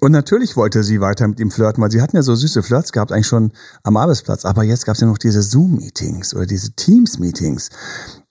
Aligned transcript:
Und 0.00 0.12
natürlich 0.12 0.56
wollte 0.56 0.84
sie 0.84 1.00
weiter 1.00 1.26
mit 1.26 1.40
ihm 1.40 1.50
flirten, 1.50 1.82
weil 1.82 1.90
sie 1.90 2.00
hatten 2.00 2.14
ja 2.14 2.22
so 2.22 2.36
süße 2.36 2.62
Flirts 2.62 2.92
gehabt, 2.92 3.10
eigentlich 3.10 3.26
schon 3.26 3.50
am 3.82 3.96
Arbeitsplatz. 3.96 4.44
Aber 4.44 4.62
jetzt 4.62 4.86
gab 4.86 4.94
es 4.94 5.00
ja 5.00 5.08
noch 5.08 5.18
diese 5.18 5.42
Zoom-Meetings 5.42 6.34
oder 6.36 6.46
diese 6.46 6.70
Teams-Meetings. 6.70 7.70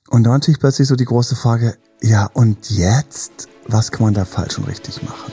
Und 0.10 0.24
da 0.24 0.30
natürlich 0.30 0.62
plötzlich 0.62 0.88
so 0.88 0.96
die 0.96 1.04
große 1.04 1.36
Frage, 1.36 1.76
ja, 2.02 2.30
und 2.34 2.70
jetzt? 2.70 3.50
Was 3.68 3.92
kann 3.92 4.06
man 4.06 4.14
da 4.14 4.24
falsch 4.24 4.58
und 4.58 4.70
richtig 4.70 5.04
machen? 5.04 5.30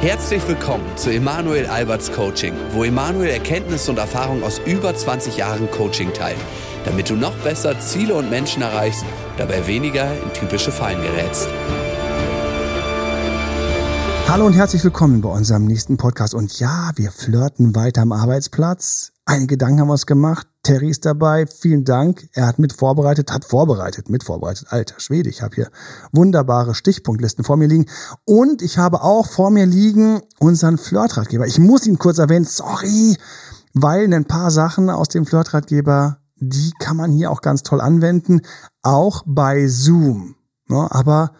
Herzlich 0.00 0.46
willkommen 0.48 0.84
zu 0.96 1.10
Emanuel 1.10 1.66
Alberts 1.66 2.10
Coaching, 2.10 2.54
wo 2.72 2.84
Emanuel 2.84 3.28
Erkenntnisse 3.28 3.90
und 3.90 3.98
Erfahrung 3.98 4.42
aus 4.42 4.58
über 4.64 4.94
20 4.94 5.36
Jahren 5.36 5.70
Coaching 5.70 6.14
teilt, 6.14 6.40
damit 6.86 7.10
du 7.10 7.14
noch 7.14 7.34
besser 7.38 7.78
Ziele 7.78 8.14
und 8.14 8.30
Menschen 8.30 8.62
erreichst, 8.62 9.04
dabei 9.36 9.66
weniger 9.66 10.10
in 10.22 10.32
typische 10.32 10.72
Fallen 10.72 11.02
gerätst. 11.02 11.48
Hallo 14.26 14.46
und 14.46 14.54
herzlich 14.54 14.82
willkommen 14.82 15.20
bei 15.20 15.28
unserem 15.28 15.66
nächsten 15.66 15.96
Podcast. 15.96 16.34
Und 16.34 16.58
ja, 16.58 16.90
wir 16.96 17.12
flirten 17.12 17.76
weiter 17.76 18.02
am 18.02 18.10
Arbeitsplatz. 18.10 19.12
Einige 19.26 19.54
Gedanken 19.54 19.80
haben 19.80 19.88
wir 19.88 19.92
uns 19.92 20.06
gemacht. 20.06 20.48
Terry 20.62 20.88
ist 20.88 21.04
dabei. 21.04 21.46
Vielen 21.46 21.84
Dank. 21.84 22.26
Er 22.32 22.46
hat 22.46 22.58
mit 22.58 22.72
vorbereitet, 22.72 23.30
hat 23.30 23.44
vorbereitet, 23.44 24.08
mit 24.08 24.24
vorbereitet. 24.24 24.68
Alter 24.70 24.98
Schwede, 24.98 25.28
ich 25.28 25.42
habe 25.42 25.54
hier 25.54 25.70
wunderbare 26.10 26.74
Stichpunktlisten 26.74 27.44
vor 27.44 27.56
mir 27.56 27.68
liegen. 27.68 27.86
Und 28.24 28.62
ich 28.62 28.78
habe 28.78 29.02
auch 29.02 29.26
vor 29.26 29.50
mir 29.50 29.66
liegen 29.66 30.20
unseren 30.40 30.78
Flirtratgeber. 30.78 31.46
Ich 31.46 31.58
muss 31.58 31.86
ihn 31.86 31.98
kurz 31.98 32.18
erwähnen. 32.18 32.46
Sorry, 32.46 33.16
weil 33.74 34.12
ein 34.12 34.24
paar 34.24 34.50
Sachen 34.50 34.90
aus 34.90 35.08
dem 35.08 35.26
Flirtratgeber, 35.26 36.18
die 36.36 36.72
kann 36.78 36.96
man 36.96 37.12
hier 37.12 37.30
auch 37.30 37.40
ganz 37.40 37.62
toll 37.62 37.80
anwenden. 37.80 38.40
Auch 38.82 39.22
bei 39.26 39.68
Zoom. 39.68 40.34
Ne, 40.68 40.88
aber 40.90 41.32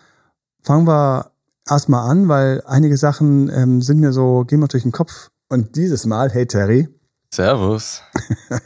fangen 0.62 0.87
wir 0.87 1.34
erstmal 1.68 2.10
an, 2.10 2.28
weil 2.28 2.62
einige 2.66 2.96
Sachen 2.96 3.50
ähm, 3.50 3.82
sind 3.82 4.00
mir 4.00 4.12
so, 4.12 4.45
gehen 4.46 4.60
mir 4.60 4.68
durch 4.68 4.82
den 4.82 4.92
Kopf. 4.92 5.30
Und 5.48 5.77
dieses 5.77 6.06
Mal, 6.06 6.30
hey 6.30 6.46
Terry. 6.46 6.89
Servus. 7.33 8.02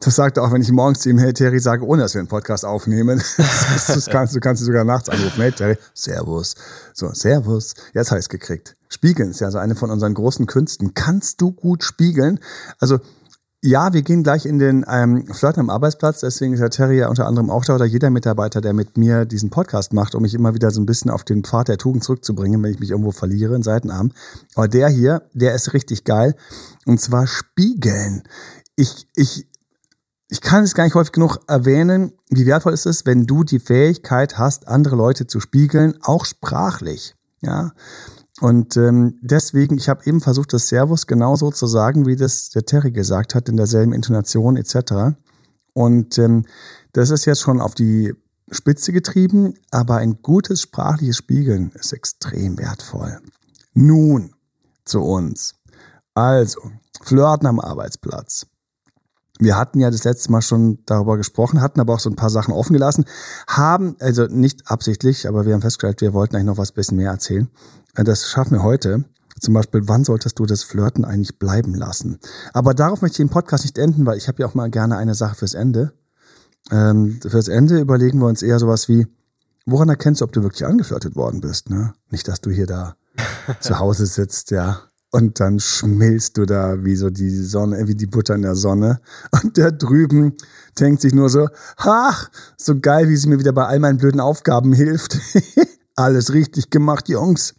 Das 0.00 0.16
sagt 0.16 0.36
er 0.36 0.42
auch, 0.42 0.52
wenn 0.52 0.60
ich 0.60 0.70
morgens 0.70 1.00
zu 1.00 1.08
ihm, 1.08 1.16
hey 1.16 1.32
Terry, 1.32 1.58
sage, 1.58 1.86
ohne 1.86 2.02
dass 2.02 2.12
wir 2.12 2.18
einen 2.18 2.28
Podcast 2.28 2.66
aufnehmen. 2.66 3.22
Das, 3.86 4.06
kannst, 4.10 4.36
du 4.36 4.40
kannst 4.40 4.60
du 4.60 4.66
sogar 4.66 4.84
nachts 4.84 5.08
anrufen. 5.08 5.40
Hey 5.40 5.50
Terry, 5.50 5.78
Servus. 5.94 6.56
So, 6.92 7.10
Servus. 7.14 7.74
Jetzt 7.94 8.10
habe 8.10 8.18
ich 8.18 8.26
es 8.26 8.28
gekriegt. 8.28 8.76
Spiegeln 8.90 9.30
ist 9.30 9.40
ja 9.40 9.50
so 9.50 9.56
eine 9.56 9.74
von 9.74 9.90
unseren 9.90 10.12
großen 10.12 10.46
Künsten. 10.46 10.92
Kannst 10.92 11.40
du 11.40 11.52
gut 11.52 11.84
spiegeln? 11.84 12.38
Also 12.78 12.98
ja, 13.64 13.94
wir 13.94 14.02
gehen 14.02 14.22
gleich 14.22 14.44
in 14.44 14.58
den 14.58 14.84
ähm, 14.86 15.26
Flirten 15.32 15.60
am 15.60 15.70
Arbeitsplatz. 15.70 16.20
Deswegen 16.20 16.52
ist 16.52 16.60
der 16.60 16.68
Terry 16.68 16.98
ja 16.98 17.08
unter 17.08 17.26
anderem 17.26 17.48
auch 17.48 17.64
da 17.64 17.74
oder 17.74 17.86
jeder 17.86 18.10
Mitarbeiter, 18.10 18.60
der 18.60 18.74
mit 18.74 18.98
mir 18.98 19.24
diesen 19.24 19.48
Podcast 19.48 19.94
macht, 19.94 20.14
um 20.14 20.20
mich 20.20 20.34
immer 20.34 20.52
wieder 20.52 20.70
so 20.70 20.82
ein 20.82 20.86
bisschen 20.86 21.10
auf 21.10 21.24
den 21.24 21.44
Pfad 21.44 21.68
der 21.68 21.78
Tugend 21.78 22.04
zurückzubringen, 22.04 22.62
wenn 22.62 22.72
ich 22.72 22.78
mich 22.78 22.90
irgendwo 22.90 23.10
verliere 23.10 23.56
in 23.56 23.62
Seitenarm. 23.62 24.12
Aber 24.54 24.68
der 24.68 24.90
hier, 24.90 25.22
der 25.32 25.54
ist 25.54 25.72
richtig 25.72 26.04
geil. 26.04 26.34
Und 26.84 27.00
zwar 27.00 27.26
spiegeln. 27.26 28.24
Ich, 28.76 29.08
ich, 29.16 29.48
ich 30.28 30.42
kann 30.42 30.64
es 30.64 30.74
gar 30.74 30.84
nicht 30.84 30.94
häufig 30.94 31.12
genug 31.12 31.38
erwähnen, 31.48 32.12
wie 32.28 32.44
wertvoll 32.44 32.74
es 32.74 32.84
ist, 32.84 33.06
wenn 33.06 33.24
du 33.24 33.44
die 33.44 33.60
Fähigkeit 33.60 34.36
hast, 34.36 34.68
andere 34.68 34.96
Leute 34.96 35.26
zu 35.26 35.40
spiegeln, 35.40 35.94
auch 36.02 36.26
sprachlich. 36.26 37.14
Ja, 37.40 37.72
und 38.40 38.76
ähm, 38.76 39.18
deswegen, 39.22 39.78
ich 39.78 39.88
habe 39.88 40.04
eben 40.06 40.20
versucht, 40.20 40.52
das 40.52 40.68
Servus 40.68 41.06
genauso 41.06 41.50
zu 41.50 41.66
sagen, 41.66 42.06
wie 42.06 42.16
das 42.16 42.50
der 42.50 42.64
Terry 42.64 42.90
gesagt 42.90 43.34
hat, 43.34 43.48
in 43.48 43.56
derselben 43.56 43.92
Intonation 43.92 44.56
etc. 44.56 45.16
Und 45.72 46.18
ähm, 46.18 46.44
das 46.92 47.10
ist 47.10 47.26
jetzt 47.26 47.40
schon 47.40 47.60
auf 47.60 47.74
die 47.74 48.12
Spitze 48.50 48.92
getrieben, 48.92 49.54
aber 49.70 49.96
ein 49.96 50.20
gutes 50.20 50.62
sprachliches 50.62 51.16
Spiegeln 51.16 51.70
ist 51.74 51.92
extrem 51.92 52.58
wertvoll. 52.58 53.20
Nun 53.72 54.34
zu 54.84 55.00
uns. 55.00 55.54
Also, 56.14 56.60
Flirten 57.02 57.46
am 57.46 57.60
Arbeitsplatz. 57.60 58.46
Wir 59.38 59.56
hatten 59.56 59.80
ja 59.80 59.90
das 59.90 60.04
letzte 60.04 60.30
Mal 60.30 60.42
schon 60.42 60.78
darüber 60.86 61.16
gesprochen, 61.16 61.60
hatten 61.60 61.80
aber 61.80 61.94
auch 61.94 62.00
so 62.00 62.08
ein 62.08 62.16
paar 62.16 62.30
Sachen 62.30 62.54
offen 62.54 62.72
gelassen, 62.72 63.04
haben, 63.48 63.96
also 63.98 64.26
nicht 64.26 64.70
absichtlich, 64.70 65.26
aber 65.26 65.44
wir 65.44 65.54
haben 65.54 65.60
festgestellt, 65.60 66.00
wir 66.00 66.12
wollten 66.12 66.36
eigentlich 66.36 66.46
noch 66.46 66.58
was 66.58 66.70
bisschen 66.70 66.98
mehr 66.98 67.10
erzählen. 67.10 67.50
Das 67.94 68.28
schaffen 68.28 68.52
wir 68.52 68.62
heute. 68.62 69.04
Zum 69.40 69.54
Beispiel, 69.54 69.82
wann 69.84 70.04
solltest 70.04 70.38
du 70.38 70.46
das 70.46 70.62
Flirten 70.62 71.04
eigentlich 71.04 71.38
bleiben 71.38 71.74
lassen? 71.74 72.18
Aber 72.52 72.72
darauf 72.72 73.02
möchte 73.02 73.14
ich 73.14 73.28
den 73.28 73.32
Podcast 73.32 73.64
nicht 73.64 73.78
enden, 73.78 74.06
weil 74.06 74.16
ich 74.16 74.28
habe 74.28 74.42
ja 74.42 74.48
auch 74.48 74.54
mal 74.54 74.70
gerne 74.70 74.96
eine 74.96 75.14
Sache 75.14 75.34
fürs 75.34 75.54
Ende. 75.54 75.92
Ähm, 76.70 77.20
fürs 77.20 77.48
Ende 77.48 77.80
überlegen 77.80 78.20
wir 78.20 78.26
uns 78.26 78.42
eher 78.42 78.58
sowas 78.58 78.88
wie, 78.88 79.06
woran 79.66 79.88
erkennst 79.88 80.20
du, 80.20 80.24
ob 80.24 80.32
du 80.32 80.42
wirklich 80.42 80.64
angeflirtet 80.64 81.16
worden 81.16 81.40
bist? 81.40 81.68
Ne? 81.68 81.92
Nicht, 82.10 82.26
dass 82.28 82.40
du 82.40 82.50
hier 82.50 82.66
da 82.66 82.96
zu 83.60 83.78
Hause 83.78 84.06
sitzt, 84.06 84.50
ja, 84.50 84.82
und 85.14 85.38
dann 85.38 85.60
schmilzt 85.60 86.38
du 86.38 86.44
da 86.44 86.84
wie 86.84 86.96
so 86.96 87.08
die 87.08 87.30
Sonne, 87.30 87.86
wie 87.86 87.94
die 87.94 88.08
Butter 88.08 88.34
in 88.34 88.42
der 88.42 88.56
Sonne. 88.56 89.00
Und 89.30 89.56
der 89.56 89.70
drüben 89.70 90.34
denkt 90.80 91.02
sich 91.02 91.14
nur 91.14 91.30
so, 91.30 91.46
ach, 91.76 92.30
so 92.56 92.80
geil, 92.80 93.08
wie 93.08 93.16
sie 93.16 93.28
mir 93.28 93.38
wieder 93.38 93.52
bei 93.52 93.64
all 93.64 93.78
meinen 93.78 93.98
blöden 93.98 94.18
Aufgaben 94.18 94.72
hilft. 94.72 95.16
Alles 95.94 96.32
richtig 96.32 96.70
gemacht, 96.70 97.08
Jungs. 97.08 97.54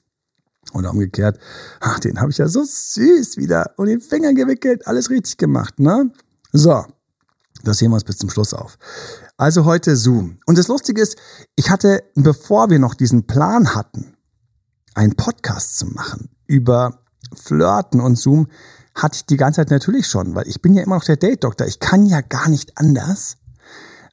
Und 0.75 0.86
umgekehrt, 0.86 1.40
ach, 1.80 2.00
den 2.02 2.19
habe 2.19 2.31
ich 2.31 2.38
ja 2.38 2.50
so 2.50 2.62
süß 2.62 3.38
wieder 3.38 3.72
und 3.78 3.88
den 3.88 4.02
Finger 4.02 4.34
gewickelt, 4.34 4.86
alles 4.88 5.09
richtig 5.09 5.38
gemacht, 5.38 5.80
ne? 5.80 6.12
So, 6.52 6.84
das 7.63 7.78
sehen 7.78 7.91
wir 7.91 7.96
uns 7.96 8.03
bis 8.03 8.18
zum 8.18 8.30
Schluss 8.30 8.53
auf. 8.53 8.78
Also 9.38 9.63
heute 9.63 9.96
Zoom. 9.96 10.38
Und 10.46 10.58
das 10.58 10.68
Lustige 10.68 11.02
ist, 11.02 11.16
ich 11.56 11.69
hatte, 11.69 12.03
bevor 12.16 12.69
wir 12.69 12.80
noch 12.80 12.94
diesen 12.94 13.25
Plan 13.25 13.74
hatten, 13.74 14.18
einen 14.94 15.16
Podcast 15.16 15.78
zu 15.78 15.86
machen 15.86 16.30
über 16.46 17.00
Flirten 17.34 18.02
und 18.02 18.18
Zoom, 18.18 18.47
hatte 18.94 19.16
ich 19.16 19.25
die 19.25 19.38
ganze 19.38 19.62
Zeit 19.62 19.72
natürlich 19.72 20.07
schon, 20.07 20.36
weil 20.36 20.47
ich 20.50 20.62
bin 20.62 20.74
ja 20.74 20.84
immer 20.84 20.96
noch 20.96 21.06
der 21.06 21.16
Date-Doktor. 21.16 21.68
Ich 21.68 21.80
kann 21.80 22.06
ja 22.06 22.19
gar 22.19 22.50
nicht 22.50 22.78
anders, 22.78 23.38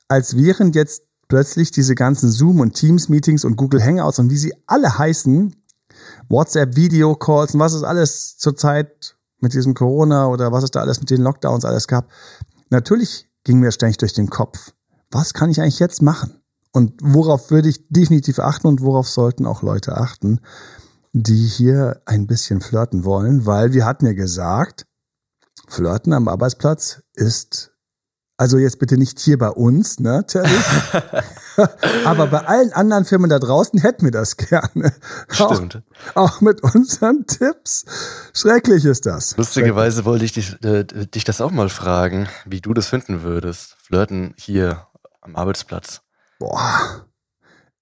als 0.06 0.36
während 0.36 0.76
jetzt 0.76 1.02
plötzlich 1.26 1.72
diese 1.72 1.96
ganzen 1.96 2.30
Zoom- 2.30 2.60
und 2.60 2.74
Teams-Meetings 2.74 3.44
und 3.44 3.56
Google 3.56 3.84
Hangouts 3.84 4.20
und 4.20 4.30
wie 4.30 4.36
sie 4.36 4.54
alle 4.68 4.96
heißen, 4.96 5.56
WhatsApp-Video-Calls 6.28 7.54
und 7.54 7.60
was 7.60 7.74
es 7.74 7.82
alles 7.82 8.36
zurzeit 8.38 9.16
mit 9.40 9.54
diesem 9.54 9.74
Corona 9.74 10.28
oder 10.28 10.52
was 10.52 10.64
es 10.64 10.70
da 10.70 10.80
alles 10.80 11.00
mit 11.00 11.10
den 11.10 11.22
Lockdowns 11.22 11.64
alles 11.64 11.88
gab. 11.88 12.08
Natürlich 12.70 13.28
ging 13.44 13.58
mir 13.58 13.72
ständig 13.72 13.98
durch 13.98 14.12
den 14.12 14.30
Kopf. 14.30 14.72
Was 15.10 15.34
kann 15.34 15.50
ich 15.50 15.60
eigentlich 15.60 15.80
jetzt 15.80 16.02
machen? 16.02 16.40
Und 16.72 16.94
worauf 17.02 17.50
würde 17.50 17.68
ich 17.68 17.86
definitiv 17.88 18.38
achten 18.38 18.66
und 18.66 18.80
worauf 18.80 19.08
sollten 19.08 19.46
auch 19.46 19.62
Leute 19.62 19.96
achten? 19.96 20.40
die 21.12 21.46
hier 21.46 22.00
ein 22.06 22.26
bisschen 22.26 22.60
flirten 22.60 23.04
wollen, 23.04 23.44
weil 23.46 23.72
wir 23.72 23.84
hatten 23.84 24.06
ja 24.06 24.14
gesagt, 24.14 24.86
Flirten 25.68 26.12
am 26.12 26.28
Arbeitsplatz 26.28 27.02
ist 27.14 27.72
also 28.36 28.58
jetzt 28.58 28.78
bitte 28.78 28.96
nicht 28.96 29.20
hier 29.20 29.38
bei 29.38 29.50
uns, 29.50 30.00
ne, 30.00 30.24
Terry? 30.26 30.48
Aber 32.04 32.26
bei 32.26 32.46
allen 32.46 32.72
anderen 32.72 33.04
Firmen 33.04 33.30
da 33.30 33.38
draußen 33.38 33.80
hätten 33.80 34.04
wir 34.04 34.10
das 34.10 34.36
gerne. 34.36 34.92
Stimmt. 35.28 35.82
Auch, 36.14 36.34
auch 36.34 36.40
mit 36.40 36.62
unseren 36.62 37.26
Tipps. 37.26 37.84
Schrecklich 38.32 38.84
ist 38.84 39.06
das. 39.06 39.36
Lustigerweise 39.36 40.04
wollte 40.04 40.24
ich 40.24 40.32
dich, 40.32 40.62
äh, 40.64 40.84
dich 40.84 41.24
das 41.24 41.40
auch 41.40 41.50
mal 41.50 41.68
fragen, 41.68 42.28
wie 42.46 42.60
du 42.60 42.74
das 42.74 42.86
finden 42.86 43.22
würdest. 43.22 43.76
Flirten 43.82 44.34
hier 44.36 44.86
am 45.20 45.36
Arbeitsplatz. 45.36 46.02
Boah. 46.38 47.06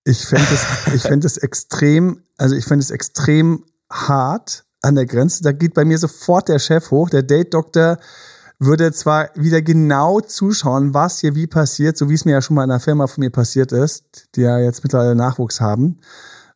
Ich 0.05 0.27
fände 0.27 0.47
es, 0.53 0.95
ich 0.95 1.05
es 1.05 1.37
extrem, 1.37 2.23
also 2.39 2.57
ich 2.57 2.65
fände 2.65 2.83
es 2.83 2.91
extrem 2.91 3.65
hart 3.91 4.65
an 4.83 4.95
der 4.95 5.07
Grenze. 5.07 5.43
Da 5.43 5.53
geht 5.53 5.75
bei 5.75 5.85
mir 5.85 5.99
sofort 5.99 6.49
der 6.49 6.59
Chef 6.59 6.91
hoch. 6.91 7.11
Der 7.11 7.23
Date-Doktor 7.23 7.99
würde 8.61 8.93
zwar 8.93 9.31
wieder 9.35 9.63
genau 9.63 10.21
zuschauen, 10.21 10.93
was 10.93 11.19
hier 11.19 11.35
wie 11.35 11.47
passiert, 11.47 11.97
so 11.97 12.11
wie 12.11 12.15
es 12.15 12.27
mir 12.27 12.33
ja 12.33 12.43
schon 12.43 12.55
mal 12.55 12.65
in 12.65 12.71
einer 12.71 12.79
Firma 12.79 13.07
von 13.07 13.23
mir 13.23 13.31
passiert 13.31 13.73
ist, 13.73 14.29
die 14.37 14.43
ja 14.43 14.59
jetzt 14.59 14.85
mittlerweile 14.85 15.15
Nachwuchs 15.15 15.61
haben. 15.61 15.99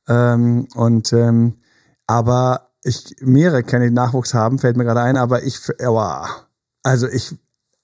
Ähm, 0.07 0.69
und 0.75 1.13
ähm, 1.15 1.57
aber 2.07 2.71
ich 2.83 3.17
mehrere 3.21 3.63
kenne, 3.63 3.87
die 3.89 3.95
Nachwuchs 3.95 4.35
haben, 4.35 4.59
fällt 4.59 4.77
mir 4.77 4.85
gerade 4.85 5.01
ein, 5.01 5.17
aber 5.17 5.43
ich, 5.45 5.59
oh, 5.83 6.27
also 6.83 7.09
ich 7.09 7.35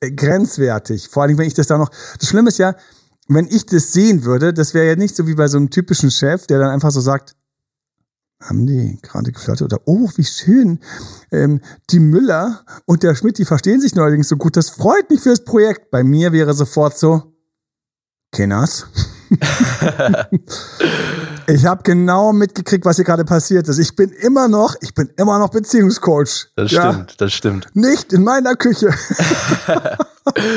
grenzwertig. 0.00 1.08
Vor 1.08 1.22
allem, 1.22 1.38
wenn 1.38 1.46
ich 1.46 1.54
das 1.54 1.66
da 1.66 1.78
noch. 1.78 1.90
Das 2.18 2.28
Schlimme 2.28 2.48
ist 2.48 2.58
ja, 2.58 2.74
wenn 3.28 3.46
ich 3.46 3.64
das 3.64 3.92
sehen 3.92 4.24
würde, 4.24 4.52
das 4.52 4.74
wäre 4.74 4.86
ja 4.86 4.96
nicht 4.96 5.16
so 5.16 5.26
wie 5.26 5.34
bei 5.34 5.48
so 5.48 5.56
einem 5.56 5.70
typischen 5.70 6.10
Chef, 6.10 6.46
der 6.46 6.58
dann 6.58 6.70
einfach 6.70 6.90
so 6.90 7.00
sagt, 7.00 7.36
haben 8.40 8.66
die 8.66 8.98
gerade 9.02 9.32
geflirtet 9.32 9.72
oder 9.72 9.80
oh, 9.84 10.08
wie 10.16 10.24
schön. 10.24 10.80
Ähm, 11.30 11.60
die 11.90 12.00
Müller 12.00 12.64
und 12.86 13.02
der 13.02 13.14
Schmidt, 13.14 13.38
die 13.38 13.44
verstehen 13.44 13.80
sich 13.80 13.94
neuerdings 13.94 14.28
so 14.28 14.36
gut. 14.36 14.56
Das 14.56 14.70
freut 14.70 15.10
mich 15.10 15.20
fürs 15.20 15.44
Projekt. 15.44 15.90
Bei 15.90 16.02
mir 16.02 16.32
wäre 16.32 16.54
sofort 16.54 16.98
so, 16.98 17.34
Kenners. 18.32 18.86
ich 21.46 21.66
habe 21.66 21.82
genau 21.82 22.32
mitgekriegt, 22.32 22.84
was 22.84 22.96
hier 22.96 23.04
gerade 23.04 23.24
passiert 23.24 23.68
ist. 23.68 23.78
Ich 23.78 23.94
bin 23.94 24.10
immer 24.10 24.48
noch, 24.48 24.74
ich 24.80 24.94
bin 24.94 25.10
immer 25.16 25.38
noch 25.38 25.50
Beziehungscoach. 25.50 26.48
Das 26.56 26.72
ja? 26.72 26.92
stimmt, 26.92 27.20
das 27.20 27.32
stimmt. 27.32 27.68
Nicht 27.74 28.12
in 28.12 28.24
meiner 28.24 28.56
Küche. 28.56 28.88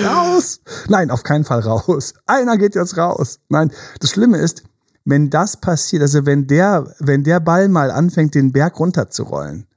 raus! 0.05 0.61
Nein, 0.87 1.11
auf 1.11 1.23
keinen 1.23 1.43
Fall 1.45 1.59
raus. 1.61 2.13
Einer 2.25 2.57
geht 2.57 2.75
jetzt 2.75 2.97
raus. 2.97 3.39
Nein, 3.49 3.71
das 3.99 4.11
Schlimme 4.11 4.37
ist, 4.37 4.63
wenn 5.05 5.29
das 5.29 5.57
passiert, 5.57 6.01
also 6.01 6.25
wenn 6.25 6.47
der, 6.47 6.95
wenn 6.99 7.23
der 7.23 7.39
Ball 7.39 7.69
mal 7.69 7.91
anfängt, 7.91 8.35
den 8.35 8.51
Berg 8.51 8.79
runterzurollen, 8.79 9.67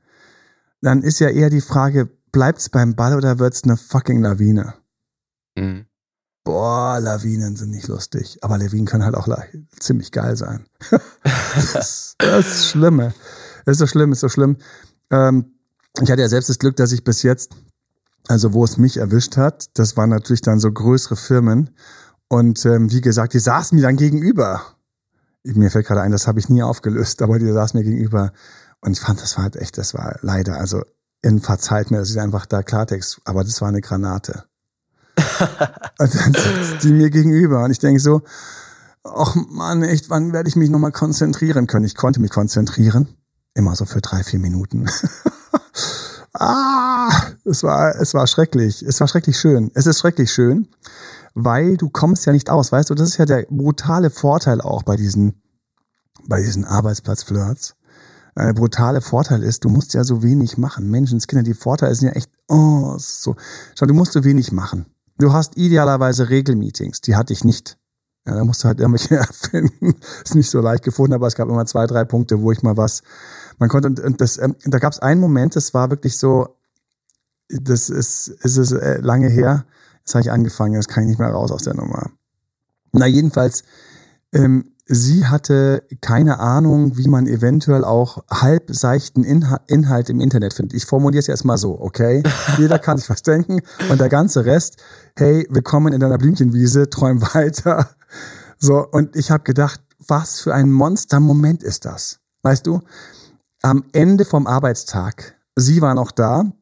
dann 0.81 1.03
ist 1.03 1.19
ja 1.19 1.29
eher 1.29 1.51
die 1.51 1.61
Frage, 1.61 2.09
bleibt's 2.33 2.69
beim 2.69 2.95
Ball 2.95 3.17
oder 3.17 3.39
wird's 3.39 3.65
eine 3.65 3.77
fucking 3.77 4.23
Lawine? 4.23 4.75
Mhm. 5.57 5.87
Boah, 6.45 7.01
Lawinen 7.01 7.57
sind 7.57 7.71
nicht 7.71 7.89
lustig. 7.89 8.39
Aber 8.43 8.57
Lawinen 8.57 8.87
können 8.87 9.05
halt 9.05 9.17
auch 9.17 9.27
ziemlich 9.81 10.13
geil 10.13 10.37
sein. 10.37 10.67
das, 11.73 12.15
das 12.19 12.47
ist 12.47 12.69
Schlimme. 12.69 13.15
Das 13.65 13.73
ist 13.73 13.79
so 13.81 13.87
schlimm, 13.89 14.13
ist 14.13 14.21
so 14.21 14.29
schlimm. 14.29 14.59
Ähm, 15.11 15.57
ich 16.01 16.09
hatte 16.11 16.23
ja 16.23 16.29
selbst 16.29 16.49
das 16.49 16.61
Glück, 16.61 16.77
dass 16.77 16.93
ich 16.93 17.03
bis 17.03 17.25
jetzt, 17.25 17.57
also 18.29 18.53
wo 18.53 18.65
es 18.65 18.77
mich 18.77 18.99
erwischt 18.99 19.37
hat, 19.37 19.67
das 19.75 19.97
waren 19.97 20.11
natürlich 20.11 20.43
dann 20.43 20.61
so 20.61 20.71
größere 20.71 21.17
Firmen. 21.17 21.71
Und 22.29 22.65
ähm, 22.65 22.93
wie 22.93 23.01
gesagt, 23.01 23.35
die 23.35 23.41
saßen 23.41 23.75
mir 23.77 23.83
dann 23.83 23.97
gegenüber. 23.97 24.76
Mir 25.55 25.71
fällt 25.71 25.87
gerade 25.87 26.03
ein, 26.03 26.13
das 26.13 26.27
habe 26.27 26.39
ich 26.39 26.49
nie 26.49 26.63
aufgelöst, 26.63 27.23
aber 27.23 27.39
die 27.39 27.51
saßen 27.51 27.79
mir 27.79 27.85
gegenüber. 27.85 28.33
Und 28.81 28.93
ich 28.93 29.01
fand, 29.01 29.21
das 29.21 29.37
war 29.37 29.45
halt 29.45 29.57
echt, 29.57 29.79
das 29.79 29.95
war 29.95 30.19
leider, 30.23 30.59
also 30.59 30.83
in 31.23 31.41
verzeiht 31.41 31.91
mir, 31.91 31.99
das 31.99 32.11
ist 32.11 32.19
einfach 32.19 32.47
da 32.47 32.63
Klartext, 32.63 33.21
aber 33.25 33.43
das 33.43 33.61
war 33.61 33.69
eine 33.69 33.81
Granate. 33.81 34.45
und 35.99 36.15
dann 36.15 36.35
sitzt 36.35 36.85
die 36.85 36.93
mir 36.93 37.11
gegenüber 37.11 37.65
und 37.65 37.71
ich 37.71 37.79
denke 37.79 38.01
so, 38.01 38.23
ach 39.03 39.35
Mann, 39.35 39.83
echt, 39.83 40.11
wann 40.11 40.33
werde 40.33 40.49
ich 40.49 40.57
mich 40.57 40.71
nochmal 40.71 40.93
konzentrieren 40.93 41.67
können? 41.67 41.85
Ich 41.85 41.95
konnte 41.95 42.21
mich 42.21 42.31
konzentrieren. 42.31 43.09
Immer 43.55 43.75
so 43.75 43.87
für 43.87 44.01
drei, 44.01 44.23
vier 44.23 44.39
Minuten. 44.39 44.87
ah, 46.35 47.11
es 47.45 47.63
war, 47.63 47.97
es 47.97 48.13
war 48.13 48.27
schrecklich. 48.27 48.83
Es 48.83 49.01
war 49.01 49.09
schrecklich 49.09 49.39
schön. 49.39 49.71
Es 49.75 49.87
ist 49.87 50.01
schrecklich 50.01 50.31
schön, 50.31 50.69
weil 51.39 51.77
du 51.77 51.91
kommst 51.91 52.25
ja 52.25 52.33
nicht 52.33 52.49
aus, 52.49 52.73
weißt 52.73 52.89
du? 52.89 52.95
Das 52.95 53.11
ist 53.11 53.19
ja 53.19 53.27
der 53.27 53.47
brutale 53.51 54.09
Vorteil 54.09 54.63
auch 54.63 54.83
bei 54.83 54.97
diesen, 54.97 55.43
bei 56.27 56.41
diesen 56.41 56.65
Arbeitsplatzflirts. 56.65 57.77
Der 58.39 58.55
brutale 58.55 59.03
Vorteil 59.03 59.43
ist, 59.43 59.63
du 59.63 59.69
musst 59.69 59.93
ja 59.93 60.03
so 60.03 60.23
wenig 60.23 60.57
machen. 60.57 60.91
Menschenskinder, 60.91 61.43
die 61.43 61.53
Vorteile 61.53 61.95
sind 61.95 62.09
ja 62.09 62.15
echt, 62.15 62.31
oh, 62.49 62.95
so. 62.97 63.37
Schau, 63.79 63.85
du 63.85 63.93
musst 63.93 64.13
so 64.13 64.25
wenig 64.25 64.51
machen. 64.51 64.87
Du 65.19 65.35
hast 65.35 65.59
idealerweise 65.59 66.31
Regelmeetings, 66.31 67.03
die 67.03 67.17
hatte 67.17 67.35
ich 67.35 67.45
nicht. 67.45 67.77
Ja, 68.27 68.35
da 68.35 68.45
musst 68.45 68.65
du 68.65 68.69
halt 68.69 68.81
irgendwelche 68.81 69.17
erfinden. 69.17 69.95
Ist 70.25 70.35
nicht 70.35 70.51
so 70.51 70.63
leicht 70.63 70.85
gefunden, 70.85 71.13
aber 71.13 71.27
es 71.27 71.35
gab 71.35 71.51
immer 71.51 71.67
zwei, 71.67 71.87
drei 71.87 72.05
Punkte, 72.05 72.41
wo 72.41 72.51
ich 72.51 72.63
mal 72.63 72.79
was, 72.79 73.03
man 73.59 73.69
konnte, 73.69 73.89
und, 73.89 74.01
und 74.01 74.23
das, 74.23 74.39
ähm, 74.39 74.57
da 74.65 74.79
gab 74.79 74.95
es 74.95 75.01
einen 75.01 75.21
Moment, 75.21 75.55
das 75.55 75.75
war 75.75 75.91
wirklich 75.91 76.17
so, 76.19 76.57
das 77.51 77.91
ist, 77.91 78.29
ist 78.29 78.57
es 78.57 78.73
äh, 78.73 79.01
lange 79.03 79.29
her, 79.29 79.67
das 80.07 80.15
habe 80.15 80.23
ich 80.23 80.31
angefangen, 80.31 80.75
das 80.75 80.89
kann 80.89 81.03
ich 81.05 81.11
nicht 81.11 81.19
mehr 81.19 81.31
raus 81.31 81.51
aus 81.51 81.63
der 81.63 81.75
Nummer. 81.75 82.11
Na, 82.93 83.07
jedenfalls, 83.07 83.65
ähm, 84.33 84.73
sie 84.87 85.27
hatte 85.27 85.83
keine 86.01 86.39
Ahnung, 86.39 86.97
wie 86.97 87.09
man 87.09 87.27
eventuell 87.27 87.85
auch 87.85 88.25
halbseichten 88.31 89.25
Inhalt 89.25 90.09
im 90.09 90.21
Internet 90.21 90.55
findet. 90.55 90.75
Ich 90.75 90.87
formuliere 90.87 91.21
es 91.21 91.29
erstmal 91.29 91.59
so, 91.59 91.81
okay? 91.81 92.23
Jeder 92.57 92.79
kann 92.79 92.99
sich 92.99 93.11
was 93.11 93.23
denken 93.23 93.61
und 93.91 94.01
der 94.01 94.09
ganze 94.09 94.45
Rest, 94.45 94.77
hey, 95.17 95.47
willkommen 95.51 95.93
in 95.93 96.01
deiner 96.01 96.19
Blümchenwiese, 96.19 96.89
träum 96.89 97.21
weiter. 97.35 97.91
So, 98.59 98.87
und 98.87 99.17
ich 99.17 99.31
habe 99.31 99.43
gedacht, 99.43 99.81
was 100.07 100.41
für 100.41 100.55
ein 100.55 100.71
Monstermoment 100.71 101.63
ist 101.63 101.85
das? 101.85 102.21
Weißt 102.43 102.67
du, 102.67 102.81
am 103.63 103.85
Ende 103.93 104.25
vom 104.25 104.47
Arbeitstag, 104.47 105.35
sie 105.57 105.83
war 105.83 105.95
noch 105.95 106.13
da. 106.13 106.53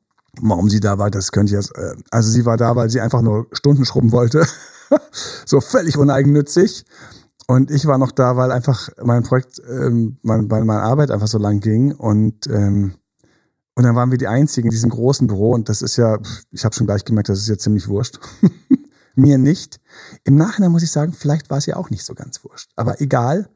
Warum 0.40 0.68
sie 0.68 0.80
da 0.80 0.98
war, 0.98 1.10
das 1.10 1.32
könnte 1.32 1.52
ich 1.54 1.60
jetzt, 1.60 1.76
äh, 1.76 1.94
also 2.10 2.30
sie 2.30 2.44
war 2.44 2.56
da, 2.56 2.76
weil 2.76 2.90
sie 2.90 3.00
einfach 3.00 3.22
nur 3.22 3.46
Stunden 3.52 3.84
schrubben 3.84 4.12
wollte. 4.12 4.46
so 5.46 5.60
völlig 5.60 5.96
uneigennützig. 5.96 6.84
Und 7.46 7.70
ich 7.70 7.86
war 7.86 7.98
noch 7.98 8.12
da, 8.12 8.36
weil 8.36 8.50
einfach 8.50 8.88
mein 9.02 9.22
Projekt, 9.22 9.60
ähm, 9.68 10.18
mein, 10.22 10.46
meine 10.46 10.82
Arbeit 10.82 11.10
einfach 11.10 11.26
so 11.26 11.38
lang 11.38 11.60
ging. 11.60 11.92
Und, 11.92 12.46
ähm, 12.46 12.94
und 13.74 13.84
dann 13.84 13.94
waren 13.94 14.10
wir 14.10 14.18
die 14.18 14.28
Einzigen 14.28 14.68
in 14.68 14.72
diesem 14.72 14.90
großen 14.90 15.26
Büro. 15.26 15.52
Und 15.52 15.68
das 15.68 15.82
ist 15.82 15.96
ja, 15.96 16.18
ich 16.50 16.64
habe 16.64 16.74
schon 16.74 16.86
gleich 16.86 17.04
gemerkt, 17.04 17.28
das 17.28 17.40
ist 17.40 17.48
ja 17.48 17.58
ziemlich 17.58 17.88
wurscht. 17.88 18.18
Mir 19.14 19.38
nicht. 19.38 19.80
Im 20.24 20.36
Nachhinein 20.36 20.72
muss 20.72 20.82
ich 20.82 20.90
sagen, 20.90 21.12
vielleicht 21.12 21.50
war 21.50 21.58
es 21.58 21.66
ja 21.66 21.76
auch 21.76 21.90
nicht 21.90 22.04
so 22.04 22.14
ganz 22.14 22.42
wurscht. 22.42 22.70
Aber 22.76 23.00
egal. 23.00 23.48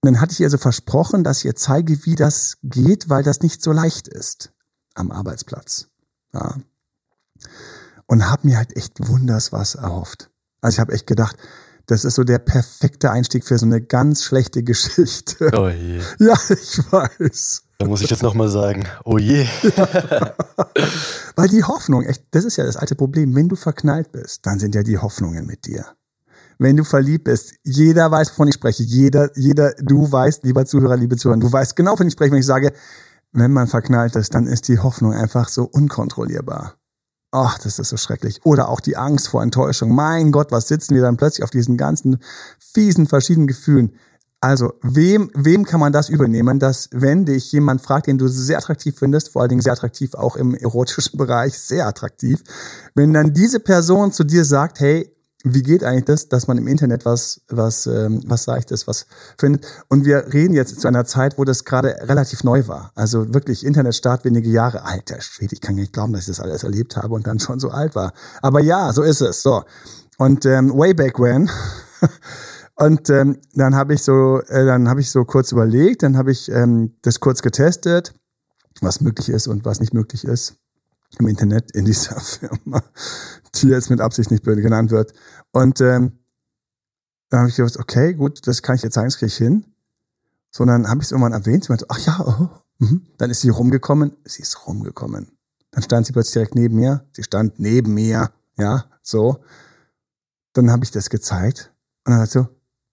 Und 0.00 0.12
dann 0.12 0.20
hatte 0.20 0.32
ich 0.32 0.40
ihr 0.40 0.50
so 0.50 0.58
versprochen, 0.58 1.24
dass 1.24 1.38
ich 1.38 1.46
ihr 1.46 1.56
zeige, 1.56 2.04
wie 2.06 2.14
das 2.14 2.58
geht, 2.62 3.08
weil 3.08 3.22
das 3.22 3.40
nicht 3.40 3.62
so 3.62 3.72
leicht 3.72 4.06
ist 4.06 4.52
am 4.94 5.10
Arbeitsplatz. 5.10 5.88
Ja. 6.34 6.56
Und 8.06 8.28
habe 8.28 8.46
mir 8.46 8.58
halt 8.58 8.76
echt 8.76 9.08
wunders 9.08 9.52
was 9.52 9.76
erhofft. 9.76 10.30
Also 10.60 10.76
ich 10.76 10.80
habe 10.80 10.92
echt 10.92 11.06
gedacht, 11.06 11.36
das 11.86 12.04
ist 12.04 12.14
so 12.14 12.24
der 12.24 12.38
perfekte 12.38 13.10
Einstieg 13.10 13.44
für 13.44 13.58
so 13.58 13.66
eine 13.66 13.80
ganz 13.80 14.24
schlechte 14.24 14.62
Geschichte. 14.62 15.50
Oh 15.54 15.68
je. 15.68 16.00
Ja, 16.18 16.34
ich 16.48 16.78
weiß. 16.90 17.62
Da 17.78 17.86
muss 17.86 18.02
ich 18.02 18.10
jetzt 18.10 18.22
nochmal 18.22 18.48
sagen, 18.48 18.84
oh 19.04 19.18
je. 19.18 19.46
Ja. 19.76 20.34
Weil 21.36 21.48
die 21.48 21.64
Hoffnung, 21.64 22.04
echt, 22.04 22.24
das 22.30 22.44
ist 22.44 22.56
ja 22.56 22.64
das 22.64 22.76
alte 22.76 22.94
Problem. 22.94 23.34
Wenn 23.34 23.48
du 23.48 23.56
verknallt 23.56 24.12
bist, 24.12 24.46
dann 24.46 24.58
sind 24.58 24.74
ja 24.74 24.82
die 24.82 24.98
Hoffnungen 24.98 25.46
mit 25.46 25.66
dir. 25.66 25.84
Wenn 26.58 26.76
du 26.76 26.84
verliebt 26.84 27.24
bist, 27.24 27.54
jeder 27.64 28.10
weiß, 28.10 28.30
wovon 28.30 28.48
ich 28.48 28.54
spreche. 28.54 28.84
Jeder, 28.84 29.28
jeder, 29.36 29.74
du 29.74 30.10
weißt, 30.10 30.44
lieber 30.44 30.64
Zuhörer, 30.64 30.96
liebe 30.96 31.16
Zuhörer, 31.16 31.38
du 31.38 31.52
weißt 31.52 31.74
genau, 31.74 31.92
wovon 31.92 32.06
ich 32.06 32.12
spreche, 32.12 32.32
wenn 32.32 32.38
ich 32.38 32.46
sage, 32.46 32.72
wenn 33.34 33.52
man 33.52 33.66
verknallt 33.66 34.16
ist, 34.16 34.34
dann 34.34 34.46
ist 34.46 34.68
die 34.68 34.78
Hoffnung 34.78 35.12
einfach 35.12 35.48
so 35.48 35.64
unkontrollierbar. 35.64 36.76
Ach, 37.32 37.58
das 37.58 37.80
ist 37.80 37.88
so 37.88 37.96
schrecklich. 37.96 38.40
Oder 38.44 38.68
auch 38.68 38.80
die 38.80 38.96
Angst 38.96 39.26
vor 39.26 39.42
Enttäuschung. 39.42 39.92
Mein 39.92 40.30
Gott, 40.30 40.52
was 40.52 40.68
sitzen 40.68 40.94
wir 40.94 41.02
dann 41.02 41.16
plötzlich 41.16 41.42
auf 41.42 41.50
diesen 41.50 41.76
ganzen 41.76 42.18
fiesen 42.60 43.08
verschiedenen 43.08 43.48
Gefühlen? 43.48 43.96
Also, 44.40 44.74
wem, 44.82 45.30
wem 45.34 45.64
kann 45.64 45.80
man 45.80 45.92
das 45.92 46.10
übernehmen, 46.10 46.60
dass 46.60 46.90
wenn 46.92 47.24
dich 47.24 47.50
jemand 47.50 47.80
fragt, 47.80 48.06
den 48.06 48.18
du 48.18 48.28
sehr 48.28 48.58
attraktiv 48.58 48.96
findest, 48.96 49.30
vor 49.30 49.42
allen 49.42 49.48
Dingen 49.48 49.62
sehr 49.62 49.72
attraktiv 49.72 50.14
auch 50.14 50.36
im 50.36 50.54
erotischen 50.54 51.18
Bereich, 51.18 51.58
sehr 51.58 51.88
attraktiv, 51.88 52.44
wenn 52.94 53.12
dann 53.12 53.32
diese 53.32 53.58
Person 53.58 54.12
zu 54.12 54.22
dir 54.22 54.44
sagt, 54.44 54.78
hey, 54.78 55.10
wie 55.46 55.62
geht 55.62 55.84
eigentlich 55.84 56.06
das, 56.06 56.28
dass 56.30 56.48
man 56.48 56.56
im 56.56 56.66
Internet 56.66 57.04
was, 57.04 57.42
was, 57.48 57.86
ähm, 57.86 58.22
was 58.26 58.44
Seichtes, 58.44 58.86
was 58.86 59.06
findet? 59.38 59.66
Und 59.88 60.06
wir 60.06 60.32
reden 60.32 60.54
jetzt 60.54 60.80
zu 60.80 60.88
einer 60.88 61.04
Zeit, 61.04 61.36
wo 61.36 61.44
das 61.44 61.64
gerade 61.66 61.94
relativ 62.00 62.44
neu 62.44 62.66
war. 62.66 62.92
Also 62.94 63.34
wirklich 63.34 63.64
Internetstart 63.64 64.24
wenige 64.24 64.48
Jahre. 64.48 64.84
Alter 64.84 65.20
Schwede, 65.20 65.52
ich 65.54 65.60
kann 65.60 65.74
nicht 65.74 65.92
glauben, 65.92 66.14
dass 66.14 66.22
ich 66.22 66.28
das 66.28 66.40
alles 66.40 66.64
erlebt 66.64 66.96
habe 66.96 67.14
und 67.14 67.26
dann 67.26 67.38
schon 67.40 67.60
so 67.60 67.68
alt 67.68 67.94
war. 67.94 68.14
Aber 68.40 68.60
ja, 68.60 68.90
so 68.94 69.02
ist 69.02 69.20
es. 69.20 69.42
So. 69.42 69.64
Und 70.16 70.46
ähm, 70.46 70.70
way 70.70 70.94
back 70.94 71.20
when. 71.20 71.50
und 72.76 73.10
ähm, 73.10 73.38
dann 73.52 73.74
habe 73.74 73.92
ich 73.92 74.02
so, 74.02 74.40
äh, 74.48 74.64
dann 74.64 74.88
habe 74.88 75.02
ich 75.02 75.10
so 75.10 75.26
kurz 75.26 75.52
überlegt, 75.52 76.02
dann 76.02 76.16
habe 76.16 76.32
ich 76.32 76.50
ähm, 76.50 76.96
das 77.02 77.20
kurz 77.20 77.42
getestet, 77.42 78.14
was 78.80 79.02
möglich 79.02 79.28
ist 79.28 79.46
und 79.46 79.66
was 79.66 79.78
nicht 79.78 79.92
möglich 79.92 80.24
ist 80.24 80.56
im 81.20 81.28
Internet 81.28 81.70
in 81.72 81.84
dieser 81.84 82.20
Firma, 82.20 82.82
die 83.54 83.68
jetzt 83.68 83.90
mit 83.90 84.00
Absicht 84.00 84.30
nicht 84.30 84.44
genannt 84.44 84.90
wird. 84.90 85.12
Und 85.52 85.80
ähm, 85.80 86.18
dann 87.30 87.40
habe 87.40 87.50
ich 87.50 87.56
gedacht, 87.56 87.78
okay, 87.78 88.14
gut, 88.14 88.46
das 88.46 88.62
kann 88.62 88.76
ich 88.76 88.82
jetzt 88.82 88.94
sagen, 88.94 89.08
das 89.08 89.18
kriege 89.18 89.28
ich 89.28 89.36
hin. 89.36 89.66
So, 90.50 90.64
dann 90.64 90.88
habe 90.88 91.00
ich 91.00 91.06
es 91.06 91.12
irgendwann 91.12 91.32
erwähnt. 91.32 91.64
Sie 91.64 91.70
meinte, 91.70 91.86
ach 91.88 91.98
ja, 91.98 92.20
oh, 92.20 92.48
mh. 92.78 93.00
dann 93.18 93.30
ist 93.30 93.40
sie 93.40 93.48
rumgekommen. 93.48 94.16
Sie 94.24 94.42
ist 94.42 94.66
rumgekommen. 94.66 95.36
Dann 95.70 95.82
stand 95.82 96.06
sie 96.06 96.12
plötzlich 96.12 96.34
direkt 96.34 96.54
neben 96.54 96.76
mir. 96.76 97.04
Sie 97.12 97.22
stand 97.24 97.58
neben 97.58 97.94
mir, 97.94 98.30
ja, 98.56 98.84
so. 99.02 99.38
Dann 100.52 100.70
habe 100.70 100.84
ich 100.84 100.92
das 100.92 101.10
gezeigt 101.10 101.72
und 102.04 102.12
dann 102.12 102.20
hat 102.20 102.30
sie 102.30 102.40
so, 102.40 102.48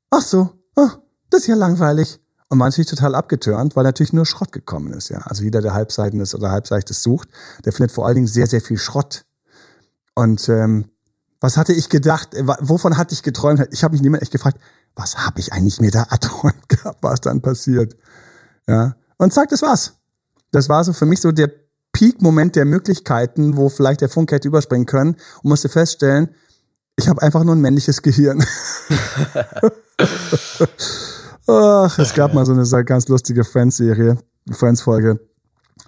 ach 0.10 0.22
so, 0.22 0.50
oh, 0.76 0.90
das 1.30 1.42
ist 1.42 1.48
ja 1.48 1.56
langweilig. 1.56 2.20
Und 2.52 2.58
man 2.58 2.68
ist 2.68 2.74
natürlich 2.74 2.90
total 2.90 3.16
abgetörnt, 3.16 3.78
weil 3.78 3.86
natürlich 3.86 4.12
nur 4.12 4.26
Schrott 4.26 4.52
gekommen 4.52 4.92
ist. 4.92 5.08
Ja, 5.08 5.20
also 5.20 5.42
jeder, 5.42 5.62
der 5.62 5.74
Halbseitenes 5.74 6.36
oder 6.36 6.52
Halbseichtes 6.52 7.02
sucht, 7.02 7.30
der 7.64 7.72
findet 7.72 7.94
vor 7.94 8.06
allen 8.06 8.16
Dingen 8.16 8.28
sehr, 8.28 8.46
sehr 8.46 8.60
viel 8.60 8.78
Schrott. 8.78 9.24
Und 10.16 10.50
ähm, 10.50 10.90
was 11.40 11.56
hatte 11.56 11.72
ich 11.72 11.88
gedacht? 11.88 12.36
Wovon 12.60 12.98
hatte 12.98 13.14
ich 13.14 13.24
geträumt? 13.24 13.66
Ich 13.72 13.86
habe 13.86 13.94
mich 13.94 14.02
niemand 14.02 14.22
echt 14.22 14.34
gefragt, 14.34 14.60
was 14.96 15.20
habe 15.20 15.40
ich 15.40 15.54
eigentlich 15.54 15.80
mir 15.80 15.92
da 15.92 16.04
erträumt 16.10 16.68
gehabt, 16.68 16.98
was 17.02 17.22
dann 17.22 17.42
passiert? 17.42 17.96
Ja. 18.68 18.98
Und 19.16 19.32
zack, 19.32 19.48
das 19.48 19.62
war's. 19.62 19.94
Das 20.52 20.68
war 20.68 20.84
so 20.84 20.92
für 20.92 21.06
mich 21.06 21.22
so 21.22 21.32
der 21.32 21.50
Peak-Moment 21.94 22.58
der 22.58 22.66
Möglichkeiten, 22.66 23.56
wo 23.56 23.70
vielleicht 23.70 24.02
der 24.02 24.10
Funk 24.10 24.30
hätte 24.34 24.50
überspringen 24.50 24.88
können 24.88 25.16
und 25.42 25.50
musste 25.50 25.70
feststellen, 25.70 26.36
ich 26.98 27.08
habe 27.08 27.22
einfach 27.22 27.46
nur 27.46 27.56
ein 27.56 27.62
männliches 27.62 28.02
Gehirn. 28.02 28.44
Ach, 31.54 32.00
es 32.00 32.14
gab 32.14 32.34
mal 32.34 32.46
so 32.46 32.54
eine 32.54 32.86
ganz 32.86 33.10
lustige 33.10 33.44
Friends-Serie, 33.44 34.18
Friends-Folge. 34.50 35.20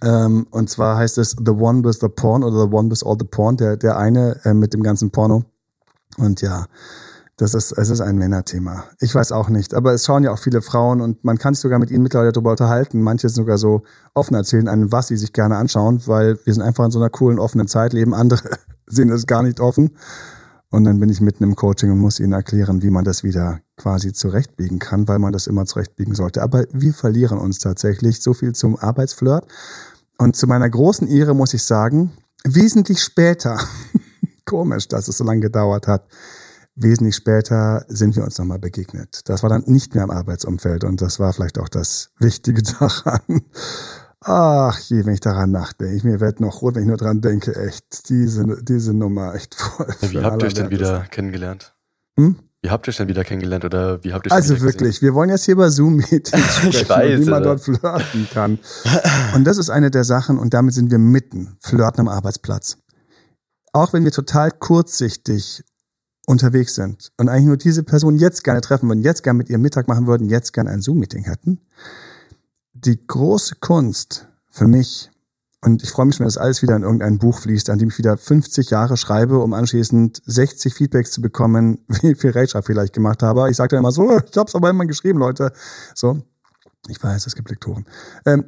Ähm, 0.01 0.45
und 0.51 0.69
zwar 0.69 0.97
heißt 0.97 1.17
es 1.17 1.37
The 1.39 1.51
One 1.51 1.85
with 1.85 1.99
the 2.01 2.09
Porn 2.09 2.43
oder 2.43 2.63
The 2.67 2.75
One 2.75 2.91
with 2.91 3.03
All 3.03 3.15
the 3.17 3.25
Porn, 3.25 3.55
der, 3.55 3.77
der 3.77 3.97
eine 3.97 4.41
äh, 4.43 4.53
mit 4.53 4.73
dem 4.73 4.83
ganzen 4.83 5.11
Porno. 5.11 5.45
Und 6.17 6.41
ja, 6.41 6.65
das 7.37 7.53
ist, 7.53 7.71
es 7.71 7.89
ist 7.89 8.01
ein 8.01 8.17
Männerthema. 8.17 8.83
Ich 8.99 9.15
weiß 9.15 9.31
auch 9.31 9.47
nicht, 9.47 9.73
aber 9.73 9.93
es 9.93 10.05
schauen 10.05 10.23
ja 10.23 10.31
auch 10.31 10.39
viele 10.39 10.61
Frauen 10.61 10.99
und 10.99 11.23
man 11.23 11.37
kann 11.37 11.53
sich 11.53 11.61
sogar 11.61 11.79
mit 11.79 11.91
ihnen 11.91 12.03
mittlerweile 12.03 12.33
darüber 12.33 12.51
unterhalten. 12.51 13.01
Manche 13.01 13.29
sogar 13.29 13.57
so 13.57 13.83
offen 14.13 14.35
erzählen, 14.35 14.67
einen, 14.67 14.91
was 14.91 15.07
sie 15.07 15.17
sich 15.17 15.31
gerne 15.31 15.55
anschauen, 15.55 16.01
weil 16.07 16.37
wir 16.43 16.53
sind 16.53 16.63
einfach 16.63 16.83
in 16.83 16.91
so 16.91 16.99
einer 16.99 17.09
coolen, 17.09 17.39
offenen 17.39 17.69
Zeit 17.69 17.93
leben. 17.93 18.13
Andere 18.13 18.41
sehen 18.87 19.09
es 19.09 19.27
gar 19.27 19.43
nicht 19.43 19.61
offen. 19.61 19.91
Und 20.69 20.83
dann 20.83 20.99
bin 20.99 21.09
ich 21.09 21.21
mitten 21.21 21.43
im 21.43 21.55
Coaching 21.55 21.91
und 21.91 21.99
muss 21.99 22.19
ihnen 22.19 22.33
erklären, 22.33 22.81
wie 22.81 22.89
man 22.89 23.05
das 23.05 23.23
wieder 23.23 23.59
quasi 23.77 24.13
zurechtbiegen 24.13 24.79
kann, 24.79 25.07
weil 25.07 25.19
man 25.19 25.33
das 25.33 25.47
immer 25.47 25.65
zurechtbiegen 25.65 26.15
sollte. 26.15 26.41
Aber 26.41 26.65
wir 26.71 26.93
verlieren 26.93 27.37
uns 27.37 27.59
tatsächlich. 27.59 28.21
So 28.21 28.33
viel 28.33 28.53
zum 28.53 28.77
Arbeitsflirt. 28.77 29.45
Und 30.17 30.35
zu 30.35 30.47
meiner 30.47 30.69
großen 30.69 31.07
Ehre 31.07 31.33
muss 31.33 31.53
ich 31.53 31.63
sagen, 31.63 32.13
wesentlich 32.43 33.01
später, 33.01 33.59
komisch, 34.45 34.87
dass 34.87 35.07
es 35.07 35.17
so 35.17 35.23
lange 35.23 35.41
gedauert 35.41 35.87
hat, 35.87 36.07
wesentlich 36.75 37.15
später 37.15 37.85
sind 37.87 38.15
wir 38.15 38.23
uns 38.23 38.37
nochmal 38.37 38.59
begegnet. 38.59 39.21
Das 39.25 39.43
war 39.43 39.49
dann 39.49 39.63
nicht 39.65 39.95
mehr 39.95 40.03
im 40.03 40.11
Arbeitsumfeld 40.11 40.83
und 40.83 41.01
das 41.01 41.19
war 41.19 41.33
vielleicht 41.33 41.59
auch 41.59 41.69
das 41.69 42.11
Wichtige 42.19 42.61
daran. 42.79 43.41
Ach 44.25 44.79
je, 44.79 45.05
wenn 45.05 45.15
ich 45.15 45.19
daran 45.19 45.51
nachdenke. 45.51 45.93
Ich 45.95 46.03
mir 46.03 46.21
werde 46.21 46.43
noch 46.43 46.61
rot, 46.61 46.75
wenn 46.75 46.83
ich 46.83 46.87
nur 46.87 46.97
dran 46.97 47.19
denke. 47.19 47.55
Echt, 47.55 48.09
diese, 48.09 48.63
diese 48.63 48.93
Nummer 48.93 49.35
echt 49.35 49.55
voll. 49.55 49.87
Wie 49.99 50.19
habt 50.19 50.41
ihr 50.41 50.47
euch 50.47 50.53
denn 50.53 50.69
wieder 50.69 51.01
kennengelernt? 51.11 51.75
Hm? 52.15 52.37
Wie 52.63 52.69
habt 52.69 52.87
ihr 52.87 52.91
euch 52.91 52.97
denn 52.97 53.09
wieder 53.09 53.25
kennengelernt 53.25 53.65
oder 53.65 54.01
wie 54.05 54.13
habt 54.13 54.25
ihr 54.25 54.31
Also 54.31 54.61
wirklich, 54.61 55.01
wir 55.01 55.13
wollen 55.13 55.29
jetzt 55.29 55.43
hier 55.43 55.51
über 55.51 55.69
Zoom-Meetings 55.69 56.55
sprechen, 56.55 56.89
weiß, 56.89 57.19
wie 57.19 57.29
man 57.29 57.41
oder? 57.41 57.55
dort 57.55 57.61
flirten 57.61 58.29
kann. 58.33 58.57
Und 59.35 59.43
das 59.43 59.57
ist 59.57 59.69
eine 59.69 59.91
der 59.91 60.05
Sachen 60.05 60.39
und 60.39 60.53
damit 60.53 60.73
sind 60.73 60.89
wir 60.89 60.97
mitten, 60.97 61.57
flirten 61.59 61.99
am 61.99 62.07
Arbeitsplatz. 62.07 62.77
Auch 63.73 63.91
wenn 63.91 64.05
wir 64.05 64.11
total 64.11 64.49
kurzsichtig 64.49 65.65
unterwegs 66.25 66.75
sind 66.75 67.11
und 67.17 67.27
eigentlich 67.27 67.47
nur 67.47 67.57
diese 67.57 67.83
Person 67.83 68.15
jetzt 68.15 68.45
gerne 68.45 68.61
treffen 68.61 68.87
würden, 68.87 69.01
jetzt 69.01 69.23
gerne 69.23 69.37
mit 69.37 69.49
ihr 69.49 69.57
Mittag 69.57 69.89
machen 69.89 70.07
würden, 70.07 70.29
jetzt 70.29 70.53
gerne 70.53 70.69
ein 70.69 70.81
Zoom-Meeting 70.81 71.25
hätten. 71.25 71.59
Die 72.71 73.05
große 73.05 73.55
Kunst 73.59 74.29
für 74.49 74.69
mich, 74.69 75.11
und 75.63 75.81
ich 75.81 75.91
freue 75.91 76.05
mich, 76.05 76.19
wenn 76.19 76.25
das 76.25 76.37
alles 76.37 76.61
wieder 76.61 76.75
in 76.75 76.83
irgendein 76.83 77.19
Buch 77.19 77.39
fließt, 77.39 77.69
an 77.69 77.79
dem 77.79 77.87
ich 77.87 77.97
wieder 77.97 78.17
50 78.17 78.69
Jahre 78.69 78.97
schreibe, 78.97 79.39
um 79.39 79.53
anschließend 79.53 80.21
60 80.25 80.73
Feedbacks 80.73 81.11
zu 81.11 81.21
bekommen, 81.21 81.79
wie 81.87 82.15
viel 82.15 82.31
Rage 82.31 82.59
ich 82.83 82.91
gemacht 82.91 83.23
habe. 83.23 83.49
Ich 83.49 83.55
sage 83.55 83.69
dann 83.69 83.79
immer 83.79 83.91
so, 83.91 84.19
ich 84.29 84.37
hab's 84.37 84.55
aber 84.55 84.69
immer 84.69 84.85
geschrieben, 84.85 85.19
Leute. 85.19 85.53
So, 85.95 86.21
ich 86.89 87.01
weiß, 87.01 87.27
es 87.27 87.35
gibt 87.35 87.49
Lektoren. 87.49 87.85
Ähm, 88.25 88.45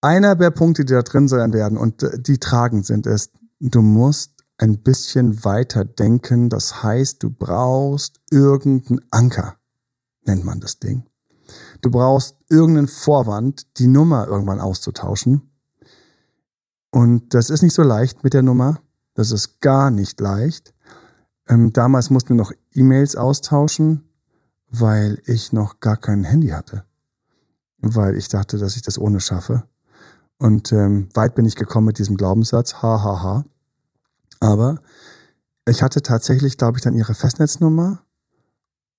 einer 0.00 0.34
der 0.34 0.50
Punkte, 0.50 0.86
die 0.86 0.94
da 0.94 1.02
drin 1.02 1.28
sein 1.28 1.52
werden 1.52 1.76
und 1.76 2.02
äh, 2.02 2.18
die 2.18 2.38
tragend 2.38 2.86
sind, 2.86 3.06
ist, 3.06 3.32
du 3.60 3.82
musst 3.82 4.42
ein 4.56 4.82
bisschen 4.82 5.44
weiter 5.44 5.84
denken. 5.84 6.48
Das 6.48 6.82
heißt, 6.82 7.22
du 7.22 7.30
brauchst 7.30 8.20
irgendeinen 8.30 9.00
Anker, 9.10 9.56
nennt 10.24 10.44
man 10.44 10.60
das 10.60 10.78
Ding. 10.78 11.04
Du 11.82 11.90
brauchst 11.90 12.36
irgendeinen 12.48 12.88
Vorwand, 12.88 13.78
die 13.78 13.88
Nummer 13.88 14.26
irgendwann 14.26 14.60
auszutauschen. 14.60 15.49
Und 16.90 17.34
das 17.34 17.50
ist 17.50 17.62
nicht 17.62 17.74
so 17.74 17.82
leicht 17.82 18.24
mit 18.24 18.34
der 18.34 18.42
Nummer. 18.42 18.80
Das 19.14 19.30
ist 19.30 19.60
gar 19.60 19.90
nicht 19.90 20.20
leicht. 20.20 20.74
Ähm, 21.48 21.72
damals 21.72 22.10
mussten 22.10 22.30
wir 22.30 22.36
noch 22.36 22.52
E-Mails 22.72 23.16
austauschen, 23.16 24.08
weil 24.68 25.20
ich 25.24 25.52
noch 25.52 25.80
gar 25.80 25.96
kein 25.96 26.24
Handy 26.24 26.48
hatte. 26.48 26.84
Weil 27.78 28.16
ich 28.16 28.28
dachte, 28.28 28.58
dass 28.58 28.76
ich 28.76 28.82
das 28.82 28.98
ohne 28.98 29.20
schaffe. 29.20 29.64
Und 30.38 30.72
ähm, 30.72 31.08
weit 31.14 31.34
bin 31.34 31.44
ich 31.44 31.56
gekommen 31.56 31.86
mit 31.86 31.98
diesem 31.98 32.16
Glaubenssatz, 32.16 32.74
ha, 32.74 33.02
ha, 33.02 33.22
ha. 33.22 33.44
Aber 34.40 34.80
ich 35.66 35.82
hatte 35.82 36.02
tatsächlich, 36.02 36.56
glaube 36.56 36.78
ich, 36.78 36.82
dann 36.82 36.94
ihre 36.94 37.14
Festnetznummer 37.14 38.02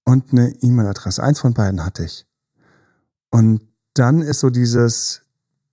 und 0.04 0.32
eine 0.32 0.52
E-Mail-Adresse. 0.62 1.24
Eins 1.24 1.40
von 1.40 1.54
beiden 1.54 1.84
hatte 1.84 2.04
ich. 2.04 2.28
Und 3.32 3.62
dann 3.94 4.22
ist 4.22 4.40
so 4.40 4.50
dieses 4.50 5.22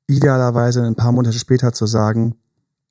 idealerweise 0.08 0.82
ein 0.82 0.96
paar 0.96 1.12
Monate 1.12 1.38
später 1.38 1.72
zu 1.72 1.86
sagen, 1.86 2.34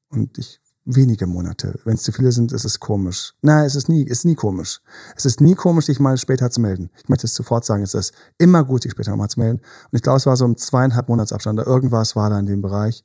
und 0.10 0.38
ich 0.38 0.62
wenige 0.88 1.28
Monate, 1.28 1.80
wenn 1.84 1.96
es 1.96 2.04
zu 2.04 2.14
viele 2.14 2.32
sind, 2.32 2.54
ist 2.54 2.64
es 2.64 2.80
komisch. 2.80 3.34
Nein, 3.42 3.66
es 3.66 3.76
ist 3.76 3.90
nie, 3.90 4.04
ist 4.04 4.24
nie 4.24 4.36
komisch. 4.36 4.82
Es 5.18 5.26
ist 5.26 5.42
nie 5.42 5.54
komisch, 5.54 5.88
sich 5.88 6.00
mal 6.00 6.18
später 6.18 6.50
zu 6.50 6.62
melden. 6.62 6.90
Ich 6.98 7.10
möchte 7.10 7.28
es 7.28 7.36
sofort 7.36 7.66
sagen, 7.66 7.84
es 7.84 7.94
ist 7.94 8.14
immer 8.38 8.64
gut, 8.64 8.84
sich 8.84 8.94
später 8.94 9.16
mal 9.18 9.28
zu 9.28 9.42
melden. 9.42 9.58
Und 9.60 9.96
ich 9.96 10.02
glaube, 10.02 10.18
es 10.18 10.26
war 10.26 10.38
so 10.38 10.46
im 10.46 10.56
zweieinhalb 10.56 11.10
Monatsabstand 11.10 11.60
oder 11.60 11.68
irgendwas 11.68 12.16
war 12.16 12.30
da 12.30 12.40
in 12.40 12.46
dem 12.46 12.62
Bereich, 12.62 13.04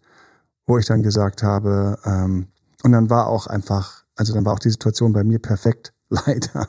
wo 0.67 0.79
ich 0.79 0.87
dann 0.87 1.03
gesagt 1.03 1.43
habe, 1.43 1.99
ähm, 2.05 2.47
und 2.85 2.93
dann 2.93 3.11
war 3.11 3.27
auch 3.27 3.49
einfach, 3.49 4.05
also 4.15 4.33
dann 4.33 4.45
war 4.45 4.55
auch 4.55 4.61
die 4.61 4.71
Situation 4.71 5.13
bei 5.13 5.25
mir 5.25 5.41
perfekt, 5.41 5.93
leider. 6.09 6.69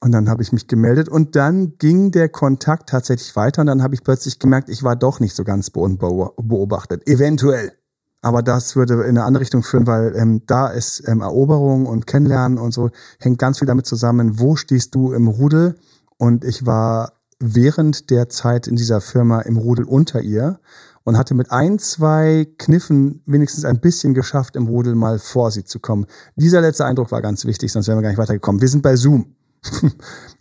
Und 0.00 0.12
dann 0.12 0.28
habe 0.28 0.42
ich 0.42 0.52
mich 0.52 0.68
gemeldet 0.68 1.08
und 1.08 1.36
dann 1.36 1.78
ging 1.78 2.10
der 2.10 2.28
Kontakt 2.28 2.90
tatsächlich 2.90 3.34
weiter 3.34 3.62
und 3.62 3.66
dann 3.66 3.82
habe 3.82 3.94
ich 3.94 4.04
plötzlich 4.04 4.38
gemerkt, 4.38 4.68
ich 4.68 4.82
war 4.82 4.94
doch 4.94 5.20
nicht 5.20 5.34
so 5.34 5.42
ganz 5.42 5.70
beobachtet. 5.70 7.08
Eventuell. 7.08 7.72
Aber 8.20 8.42
das 8.42 8.76
würde 8.76 8.94
in 9.04 9.10
eine 9.10 9.24
andere 9.24 9.42
Richtung 9.42 9.62
führen, 9.62 9.86
weil 9.86 10.14
ähm, 10.16 10.42
da 10.46 10.68
ist 10.68 11.02
ähm, 11.06 11.20
Eroberung 11.20 11.86
und 11.86 12.06
Kennenlernen 12.06 12.58
und 12.58 12.72
so, 12.72 12.90
hängt 13.20 13.38
ganz 13.38 13.58
viel 13.58 13.66
damit 13.66 13.86
zusammen, 13.86 14.38
wo 14.38 14.56
stehst 14.56 14.94
du 14.94 15.12
im 15.12 15.28
Rudel? 15.28 15.76
Und 16.18 16.44
ich 16.44 16.66
war 16.66 17.12
während 17.38 18.10
der 18.10 18.28
Zeit 18.28 18.66
in 18.66 18.76
dieser 18.76 19.00
Firma 19.00 19.40
im 19.40 19.56
Rudel 19.56 19.84
unter 19.84 20.20
ihr 20.22 20.58
und 21.04 21.16
hatte 21.16 21.34
mit 21.34 21.52
ein, 21.52 21.78
zwei 21.78 22.48
Kniffen 22.58 23.22
wenigstens 23.26 23.64
ein 23.64 23.80
bisschen 23.80 24.12
geschafft, 24.12 24.56
im 24.56 24.66
Rudel 24.66 24.94
mal 24.96 25.20
vor 25.20 25.52
sie 25.52 25.64
zu 25.64 25.78
kommen. 25.78 26.06
Dieser 26.34 26.60
letzte 26.60 26.84
Eindruck 26.84 27.12
war 27.12 27.22
ganz 27.22 27.44
wichtig, 27.44 27.70
sonst 27.70 27.86
wären 27.86 27.98
wir 27.98 28.02
gar 28.02 28.08
nicht 28.08 28.18
weitergekommen. 28.18 28.60
Wir 28.60 28.68
sind 28.68 28.82
bei 28.82 28.96
Zoom. 28.96 29.36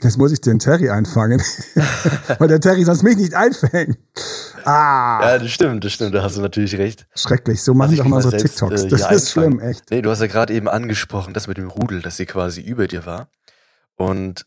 Jetzt 0.03 0.17
muss 0.17 0.31
ich 0.31 0.41
den 0.41 0.59
Terry 0.59 0.89
einfangen, 0.89 1.41
weil 2.39 2.47
der 2.47 2.59
Terry 2.59 2.83
sonst 2.83 3.03
mich 3.03 3.17
nicht 3.17 3.33
einfängt. 3.33 3.97
Ah, 4.65 5.19
Ja, 5.21 5.39
das 5.39 5.49
stimmt, 5.51 5.83
das 5.83 5.93
stimmt, 5.93 6.13
da 6.13 6.21
hast 6.23 6.37
du 6.37 6.41
natürlich 6.41 6.77
recht. 6.77 7.07
schrecklich. 7.15 7.63
So 7.63 7.73
machen 7.73 7.91
Also 7.91 7.93
ich 7.93 7.99
doch 7.99 8.07
mal 8.07 8.21
so 8.21 8.29
selbst, 8.29 8.57
TikToks. 8.59 8.83
äh, 8.83 8.87
Das 8.89 9.11
ist 9.11 9.31
schlimm, 9.31 9.53
einfangen. 9.59 9.69
echt. 9.71 9.91
Nee, 9.91 10.01
du 10.01 10.09
hast 10.11 10.21
ja 10.21 10.27
gerade 10.27 10.53
eben 10.53 10.67
angesprochen, 10.67 11.33
das 11.33 11.47
mit 11.47 11.57
dem 11.57 11.69
Rudel, 11.69 12.01
dass 12.01 12.17
sie 12.17 12.25
quasi 12.25 12.61
über 12.61 12.87
dir 12.87 13.05
war. 13.05 13.29
Und 13.95 14.45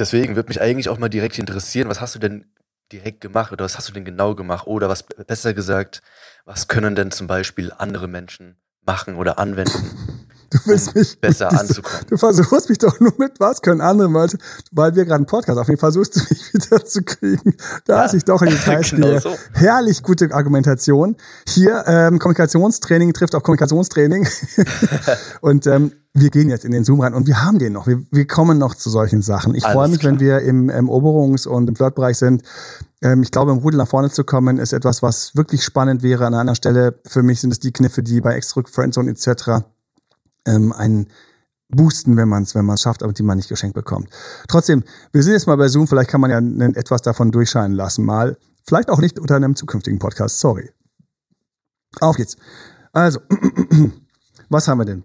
deswegen 0.00 0.36
würde 0.36 0.48
mich 0.48 0.60
eigentlich 0.60 0.88
auch 0.88 0.98
mal 0.98 1.08
direkt 1.08 1.38
interessieren, 1.38 1.88
was 1.88 2.00
hast 2.00 2.14
du 2.14 2.18
denn 2.18 2.46
direkt 2.90 3.20
gemacht 3.20 3.52
oder 3.52 3.64
was 3.64 3.78
hast 3.78 3.88
du 3.88 3.92
denn 3.92 4.04
genau 4.04 4.34
gemacht? 4.34 4.66
Oder 4.66 4.88
was 4.88 5.02
besser 5.04 5.54
gesagt, 5.54 6.02
was 6.44 6.68
können 6.68 6.94
denn 6.94 7.10
zum 7.10 7.26
Beispiel 7.26 7.72
andere 7.76 8.08
Menschen 8.08 8.56
machen 8.84 9.14
oder 9.16 9.38
anwenden, 9.38 10.26
Du 10.52 10.58
willst 10.66 10.88
um 10.88 10.94
mich 11.00 11.18
besser 11.20 11.50
mit 11.50 11.60
anzukommen? 11.60 12.06
Du 12.08 12.16
versuchst 12.16 12.68
mich 12.68 12.78
doch 12.78 13.00
nur 13.00 13.12
mit 13.18 13.40
was 13.40 13.62
können 13.62 13.80
andere 13.80 14.08
Leute, 14.08 14.38
weil 14.70 14.94
wir 14.94 15.04
gerade 15.04 15.16
einen 15.16 15.26
Podcast 15.26 15.58
aufnehmen, 15.58 15.78
versuchst 15.78 16.16
du 16.16 16.20
mich 16.28 16.54
wieder 16.54 16.84
zu 16.84 17.02
kriegen. 17.02 17.54
Da 17.86 17.96
Ja, 17.96 18.02
hast 18.04 18.14
ich 18.14 18.24
doch 18.24 18.42
in 18.42 18.50
Details 18.50 18.90
genau 18.90 19.08
gehe. 19.08 19.20
so. 19.20 19.30
Herrlich 19.52 20.02
gute 20.02 20.32
Argumentation. 20.34 21.16
Hier 21.48 21.84
ähm, 21.86 22.18
Kommunikationstraining 22.18 23.12
trifft 23.14 23.34
auch 23.34 23.42
Kommunikationstraining. 23.42 24.28
und 25.40 25.66
ähm, 25.66 25.92
wir 26.14 26.28
gehen 26.30 26.50
jetzt 26.50 26.64
in 26.66 26.72
den 26.72 26.84
Zoom 26.84 27.00
rein 27.00 27.14
und 27.14 27.26
wir 27.26 27.42
haben 27.42 27.58
den 27.58 27.72
noch. 27.72 27.86
Wir, 27.86 28.02
wir 28.10 28.26
kommen 28.26 28.58
noch 28.58 28.74
zu 28.74 28.90
solchen 28.90 29.22
Sachen. 29.22 29.54
Ich 29.54 29.64
Alles 29.64 29.74
freue 29.74 29.88
mich, 29.88 30.00
klar. 30.00 30.12
wenn 30.12 30.20
wir 30.20 30.40
im, 30.40 30.68
im 30.68 30.88
Eroberungs- 30.90 31.48
und 31.48 31.68
im 31.68 31.74
Flirtbereich 31.76 32.18
sind. 32.18 32.42
Ähm, 33.00 33.22
ich 33.22 33.30
glaube, 33.30 33.50
im 33.52 33.58
Rudel 33.58 33.78
nach 33.78 33.88
vorne 33.88 34.10
zu 34.10 34.22
kommen, 34.22 34.58
ist 34.58 34.74
etwas, 34.74 35.02
was 35.02 35.34
wirklich 35.34 35.64
spannend 35.64 36.02
wäre. 36.02 36.26
An 36.26 36.34
einer 36.34 36.54
Stelle, 36.54 37.00
für 37.06 37.22
mich 37.22 37.40
sind 37.40 37.50
es 37.52 37.60
die 37.60 37.72
Kniffe, 37.72 38.02
die 38.02 38.20
bei 38.20 38.34
Exdrück, 38.34 38.68
Friendzone 38.68 39.10
etc. 39.10 39.64
Ähm, 40.46 40.72
einen 40.72 41.08
boosten, 41.68 42.16
wenn 42.16 42.28
man 42.28 42.42
es 42.42 42.54
wenn 42.54 42.64
man's 42.64 42.82
schafft, 42.82 43.02
aber 43.02 43.12
die 43.12 43.22
man 43.22 43.36
nicht 43.36 43.48
geschenkt 43.48 43.74
bekommt. 43.74 44.08
Trotzdem, 44.48 44.84
wir 45.12 45.22
sind 45.22 45.32
jetzt 45.32 45.46
mal 45.46 45.56
bei 45.56 45.68
Zoom, 45.68 45.88
vielleicht 45.88 46.10
kann 46.10 46.20
man 46.20 46.30
ja 46.30 46.68
etwas 46.74 47.02
davon 47.02 47.32
durchscheinen 47.32 47.76
lassen 47.76 48.04
mal. 48.04 48.36
Vielleicht 48.66 48.90
auch 48.90 49.00
nicht 49.00 49.18
unter 49.18 49.36
einem 49.36 49.56
zukünftigen 49.56 49.98
Podcast, 49.98 50.38
sorry. 50.38 50.70
Auf 52.00 52.16
geht's. 52.16 52.36
Also, 52.92 53.20
was 54.48 54.68
haben 54.68 54.78
wir 54.78 54.84
denn? 54.84 55.04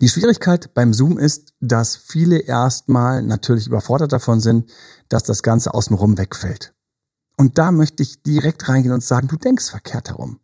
Die 0.00 0.08
Schwierigkeit 0.08 0.72
beim 0.72 0.94
Zoom 0.94 1.18
ist, 1.18 1.52
dass 1.60 1.96
viele 1.96 2.38
erstmal 2.38 3.22
natürlich 3.22 3.66
überfordert 3.66 4.12
davon 4.12 4.40
sind, 4.40 4.70
dass 5.08 5.24
das 5.24 5.42
Ganze 5.42 5.74
außenrum 5.74 6.16
wegfällt. 6.16 6.72
Und 7.36 7.58
da 7.58 7.72
möchte 7.72 8.02
ich 8.02 8.22
direkt 8.22 8.68
reingehen 8.68 8.94
und 8.94 9.02
sagen, 9.02 9.28
du 9.28 9.36
denkst 9.36 9.70
verkehrt 9.70 10.10
herum. 10.10 10.40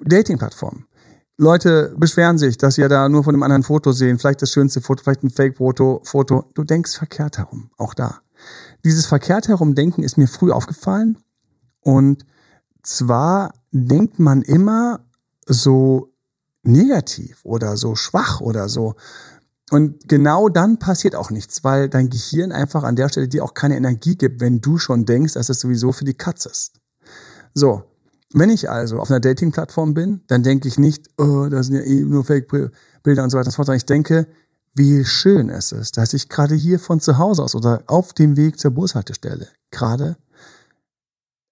Dating-Plattformen. 0.00 0.86
Leute 1.36 1.94
beschweren 1.96 2.38
sich, 2.38 2.58
dass 2.58 2.76
ja 2.76 2.88
da 2.88 3.08
nur 3.08 3.24
von 3.24 3.34
einem 3.34 3.42
anderen 3.42 3.64
Foto 3.64 3.92
sehen, 3.92 4.18
vielleicht 4.18 4.42
das 4.42 4.50
schönste 4.50 4.80
Foto, 4.80 5.02
vielleicht 5.02 5.24
ein 5.24 5.30
Fake-Foto, 5.30 6.00
Foto. 6.04 6.44
Du 6.54 6.62
denkst 6.62 6.96
verkehrt 6.96 7.38
herum, 7.38 7.70
auch 7.76 7.94
da. 7.94 8.20
Dieses 8.84 9.06
verkehrt 9.06 9.48
herum 9.48 9.74
denken 9.74 10.02
ist 10.02 10.16
mir 10.16 10.28
früh 10.28 10.52
aufgefallen 10.52 11.18
und 11.80 12.24
zwar 12.82 13.54
denkt 13.72 14.18
man 14.18 14.42
immer 14.42 15.00
so 15.46 16.12
negativ 16.62 17.40
oder 17.44 17.76
so 17.76 17.94
schwach 17.96 18.40
oder 18.40 18.68
so. 18.68 18.94
Und 19.70 20.08
genau 20.08 20.48
dann 20.48 20.78
passiert 20.78 21.16
auch 21.16 21.30
nichts, 21.30 21.64
weil 21.64 21.88
dein 21.88 22.10
Gehirn 22.10 22.52
einfach 22.52 22.84
an 22.84 22.96
der 22.96 23.08
Stelle 23.08 23.28
dir 23.28 23.44
auch 23.44 23.54
keine 23.54 23.76
Energie 23.76 24.16
gibt, 24.16 24.40
wenn 24.40 24.60
du 24.60 24.78
schon 24.78 25.04
denkst, 25.04 25.34
dass 25.34 25.48
es 25.48 25.60
sowieso 25.60 25.92
für 25.92 26.04
die 26.04 26.14
Katz 26.14 26.46
ist. 26.46 26.80
So, 27.54 27.82
wenn 28.34 28.50
ich 28.50 28.68
also 28.68 28.98
auf 28.98 29.10
einer 29.10 29.20
Dating-Plattform 29.20 29.94
bin, 29.94 30.22
dann 30.26 30.42
denke 30.42 30.68
ich 30.68 30.78
nicht, 30.78 31.08
oh, 31.18 31.46
da 31.48 31.62
sind 31.62 31.76
ja 31.76 31.82
eh 31.82 32.02
nur 32.02 32.24
Fake-Bilder 32.24 33.22
und 33.22 33.30
so 33.30 33.38
weiter 33.38 33.46
und 33.46 33.52
so 33.52 33.56
fort, 33.56 33.66
sondern 33.66 33.76
ich 33.76 33.86
denke, 33.86 34.26
wie 34.74 35.04
schön 35.04 35.50
es 35.50 35.70
ist, 35.70 35.96
dass 35.96 36.12
ich 36.14 36.28
gerade 36.28 36.56
hier 36.56 36.80
von 36.80 37.00
zu 37.00 37.18
Hause 37.18 37.44
aus 37.44 37.54
oder 37.54 37.84
auf 37.86 38.12
dem 38.12 38.36
Weg 38.36 38.58
zur 38.58 38.72
Bushaltestelle 38.72 39.48
gerade 39.70 40.16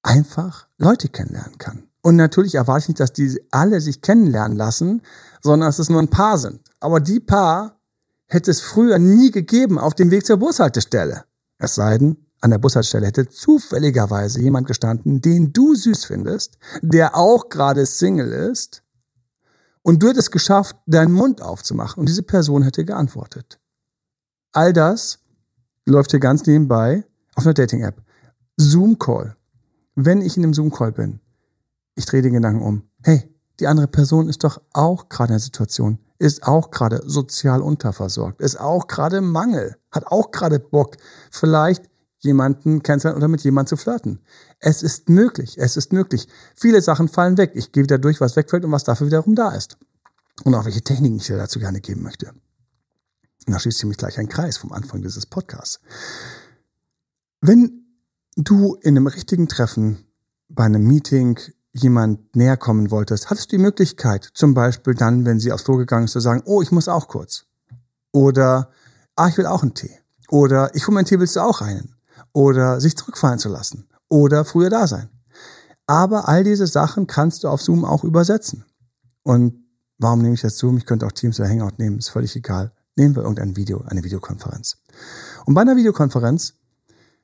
einfach 0.03 0.67
Leute 0.77 1.09
kennenlernen 1.09 1.57
kann. 1.59 1.85
Und 2.03 2.17
natürlich 2.17 2.57
erwarte 2.57 2.83
ich 2.83 2.89
nicht, 2.89 3.01
dass 3.01 3.13
die 3.13 3.41
alle 3.53 3.81
sich 3.81 4.03
kennenlernen 4.03 4.59
lassen, 4.59 5.03
sondern 5.41 5.69
dass 5.69 5.79
es 5.79 5.89
nur 5.89 6.01
ein 6.01 6.11
paar 6.11 6.37
sind. 6.37 6.61
Aber 6.81 6.99
die 6.99 7.21
paar 7.21 7.79
hätte 8.27 8.51
es 8.51 8.61
früher 8.61 8.99
nie 8.99 9.31
gegeben 9.31 9.79
auf 9.79 9.95
dem 9.95 10.11
Weg 10.11 10.27
zur 10.27 10.39
Bushaltestelle. 10.39 11.25
Es 11.59 11.77
sei 11.77 11.99
denn, 11.99 12.17
an 12.43 12.51
der 12.51 12.59
Bushaltestelle 12.59 13.07
hätte 13.07 13.29
zufälligerweise 13.29 14.41
jemand 14.41 14.67
gestanden, 14.67 15.21
den 15.21 15.53
du 15.53 15.75
süß 15.75 16.05
findest, 16.05 16.59
der 16.83 17.17
auch 17.17 17.49
gerade 17.49 17.87
Single 17.87 18.33
ist, 18.33 18.83
und 19.83 20.03
du 20.03 20.09
hättest 20.09 20.31
geschafft, 20.31 20.77
deinen 20.87 21.13
Mund 21.13 21.43
aufzumachen 21.43 22.01
und 22.01 22.09
diese 22.09 22.23
Person 22.23 22.63
hätte 22.63 22.85
geantwortet. 22.85 23.59
All 24.53 24.73
das 24.73 25.19
läuft 25.87 26.13
hier 26.13 26.21
ganz 26.21 26.47
nebenbei 26.47 27.05
auf 27.35 27.45
einer 27.45 27.55
Dating-App. 27.55 28.01
Zoom-Call. 28.57 29.37
Wenn 29.95 30.21
ich 30.21 30.37
in 30.37 30.45
einem 30.45 30.55
Zoom-Call 30.55 30.93
bin, 30.93 31.21
ich 31.95 32.07
drehe 32.07 32.23
den 32.23 32.35
Gedanken 32.35 32.63
um. 32.63 32.83
Hey, 33.03 33.29
die 33.61 33.67
andere 33.67 33.89
Person 33.89 34.29
ist 34.29 34.45
doch 34.45 34.61
auch 34.73 35.09
gerade 35.09 35.33
in 35.33 35.39
der 35.39 35.41
Situation, 35.41 35.99
ist 36.19 36.45
auch 36.45 36.71
gerade 36.71 37.03
sozial 37.05 37.61
unterversorgt, 37.61 38.41
ist 38.41 38.61
auch 38.61 38.87
gerade 38.87 39.21
Mangel, 39.21 39.77
hat 39.91 40.07
auch 40.07 40.31
gerade 40.31 40.61
Bock, 40.61 40.97
vielleicht 41.31 41.91
jemanden 42.23 42.83
kennenzulernen 42.83 43.19
oder 43.19 43.29
mit 43.29 43.43
jemandem 43.43 43.77
zu 43.77 43.77
flirten. 43.77 44.21
Es 44.59 44.83
ist 44.83 45.09
möglich, 45.09 45.59
es 45.59 45.77
ist 45.77 45.93
möglich. 45.93 46.29
Viele 46.55 46.81
Sachen 46.81 47.09
fallen 47.09 47.37
weg. 47.37 47.53
Ich 47.55 47.73
gehe 47.73 47.83
wieder 47.83 47.99
durch, 47.99 48.21
was 48.21 48.37
wegfällt 48.37 48.65
und 48.65 48.73
was 48.73 48.85
dafür 48.85 49.09
wiederum 49.09 49.35
da 49.35 49.51
ist. 49.51 49.77
Und 50.45 50.55
auch 50.55 50.65
welche 50.65 50.83
Techniken 50.83 51.17
ich 51.17 51.27
dir 51.27 51.37
dazu 51.37 51.59
gerne 51.59 51.81
geben 51.81 52.03
möchte. 52.03 52.33
Und 53.47 53.53
da 53.53 53.59
schließt 53.59 53.79
sich 53.79 53.89
mich 53.89 53.99
gleich 53.99 54.19
ein 54.19 54.29
Kreis 54.29 54.57
vom 54.57 54.73
Anfang 54.73 55.03
dieses 55.03 55.27
Podcasts. 55.27 55.81
Wenn 57.41 57.87
du 58.37 58.77
in 58.77 58.97
einem 58.97 59.09
richtigen 59.09 59.49
Treffen, 59.49 60.07
bei 60.49 60.65
einem 60.65 60.87
Meeting, 60.87 61.39
jemand 61.73 62.37
näher 62.37 62.57
kommen 62.57 62.91
wolltest, 62.91 63.31
hattest 63.31 63.51
du 63.51 63.57
die 63.57 63.63
Möglichkeit, 63.63 64.29
zum 64.35 64.55
Beispiel 64.55 64.95
dann, 64.95 65.25
wenn 65.25 65.41
sie 65.41 65.53
aufs 65.53 65.65
Klo 65.65 65.77
gegangen 65.77 66.05
ist, 66.05 66.13
zu 66.13 66.21
sagen, 66.21 66.43
oh, 66.45 66.63
ich 66.63 66.71
muss 66.71 66.89
auch 66.89 67.09
kurz. 67.09 67.47
Oder, 68.13 68.71
ah, 69.17 69.29
ich 69.29 69.39
will 69.39 69.47
auch 69.47 69.63
einen 69.63 69.75
Tee. 69.75 69.99
Oder, 70.29 70.75
ich 70.75 70.87
hole 70.87 70.95
meinen 70.95 71.07
Tee, 71.07 71.19
willst 71.19 71.37
du 71.37 71.41
auch 71.41 71.63
einen? 71.63 71.95
Oder 72.33 72.81
sich 72.81 72.97
zurückfallen 72.97 73.39
zu 73.39 73.49
lassen. 73.49 73.89
Oder 74.09 74.45
früher 74.45 74.71
da 74.71 74.87
sein. 74.87 75.09
Aber 75.87 76.29
all 76.29 76.45
diese 76.45 76.67
Sachen 76.67 77.07
kannst 77.07 77.45
du 77.45 77.49
auf 77.49 77.61
Zoom 77.61 77.85
auch 77.85 78.05
übersetzen. 78.05 78.65
Und 79.23 79.67
warum 79.99 80.23
nehme 80.23 80.35
ich 80.35 80.43
jetzt 80.43 80.59
Zoom? 80.59 80.79
Ich 80.79 80.87
könnte 80.87 81.07
auch 81.07 81.13
Teams 81.13 81.39
oder 81.39 81.49
Hangout 81.49 81.79
nehmen, 81.79 81.99
ist 81.99 82.11
völlig 82.11 82.35
egal. 82.37 82.73
Nehmen 82.97 83.17
wir 83.17 83.23
irgendein 83.23 83.57
Video, 83.57 83.83
eine 83.87 84.05
Videokonferenz. 84.05 84.77
Und 85.47 85.55
bei 85.55 85.63
einer 85.63 85.77
Videokonferenz 85.77 86.55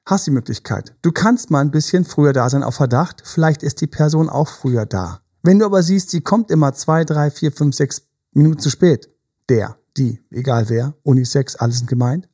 hast 0.06 0.26
die 0.26 0.30
Möglichkeit. 0.30 0.94
Du 1.02 1.12
kannst 1.12 1.50
mal 1.50 1.60
ein 1.60 1.70
bisschen 1.70 2.04
früher 2.04 2.32
da 2.32 2.48
sein 2.48 2.62
auf 2.62 2.76
Verdacht. 2.76 3.22
Vielleicht 3.24 3.62
ist 3.62 3.80
die 3.80 3.86
Person 3.86 4.28
auch 4.30 4.48
früher 4.48 4.86
da. 4.86 5.20
Wenn 5.42 5.58
du 5.58 5.66
aber 5.66 5.82
siehst, 5.82 6.10
sie 6.10 6.20
kommt 6.20 6.50
immer 6.50 6.72
zwei, 6.72 7.04
drei, 7.04 7.30
vier, 7.30 7.52
fünf, 7.52 7.76
sechs 7.76 8.02
Minuten 8.32 8.60
zu 8.60 8.70
spät, 8.70 9.08
der, 9.48 9.76
die, 9.96 10.20
egal 10.30 10.68
wer, 10.68 10.94
Unisex, 11.02 11.56
alles 11.56 11.78
sind 11.78 11.88
gemeint, 11.88 12.28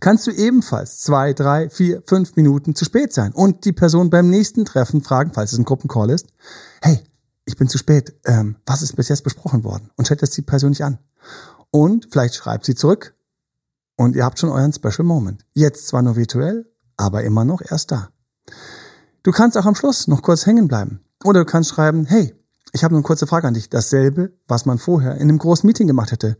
kannst 0.00 0.26
du 0.26 0.30
ebenfalls 0.30 1.00
zwei, 1.00 1.32
drei, 1.32 1.68
vier, 1.70 2.02
fünf 2.06 2.36
Minuten 2.36 2.74
zu 2.74 2.84
spät 2.84 3.12
sein 3.12 3.32
und 3.32 3.64
die 3.64 3.72
Person 3.72 4.10
beim 4.10 4.28
nächsten 4.28 4.64
Treffen 4.64 5.02
fragen, 5.02 5.32
falls 5.32 5.52
es 5.52 5.58
ein 5.58 5.64
Gruppencall 5.64 6.10
ist, 6.10 6.26
hey, 6.82 7.00
ich 7.44 7.56
bin 7.56 7.68
zu 7.68 7.78
spät, 7.78 8.14
ähm, 8.24 8.56
was 8.66 8.82
ist 8.82 8.96
bis 8.96 9.08
jetzt 9.08 9.24
besprochen 9.24 9.64
worden? 9.64 9.90
Und 9.96 10.10
das 10.10 10.30
die 10.30 10.42
Person 10.42 10.70
nicht 10.70 10.84
an. 10.84 10.98
Und 11.70 12.08
vielleicht 12.10 12.34
schreibt 12.34 12.64
sie 12.64 12.74
zurück, 12.74 13.14
und 13.96 14.16
ihr 14.16 14.24
habt 14.24 14.38
schon 14.38 14.50
euren 14.50 14.72
Special 14.72 15.04
Moment. 15.04 15.44
Jetzt 15.52 15.86
zwar 15.86 16.02
nur 16.02 16.16
virtuell, 16.16 16.66
aber 16.96 17.22
immer 17.24 17.44
noch 17.44 17.62
erst 17.62 17.92
da. 17.92 18.08
Du 19.22 19.30
kannst 19.30 19.56
auch 19.56 19.66
am 19.66 19.74
Schluss 19.74 20.08
noch 20.08 20.22
kurz 20.22 20.46
hängen 20.46 20.68
bleiben. 20.68 21.00
Oder 21.22 21.40
du 21.40 21.46
kannst 21.46 21.70
schreiben, 21.70 22.04
hey, 22.06 22.34
ich 22.72 22.82
habe 22.82 22.92
nur 22.92 22.98
eine 22.98 23.06
kurze 23.06 23.26
Frage 23.26 23.46
an 23.46 23.54
dich. 23.54 23.70
Dasselbe, 23.70 24.32
was 24.48 24.66
man 24.66 24.78
vorher 24.78 25.14
in 25.14 25.22
einem 25.22 25.38
großen 25.38 25.66
Meeting 25.66 25.86
gemacht 25.86 26.12
hätte. 26.12 26.36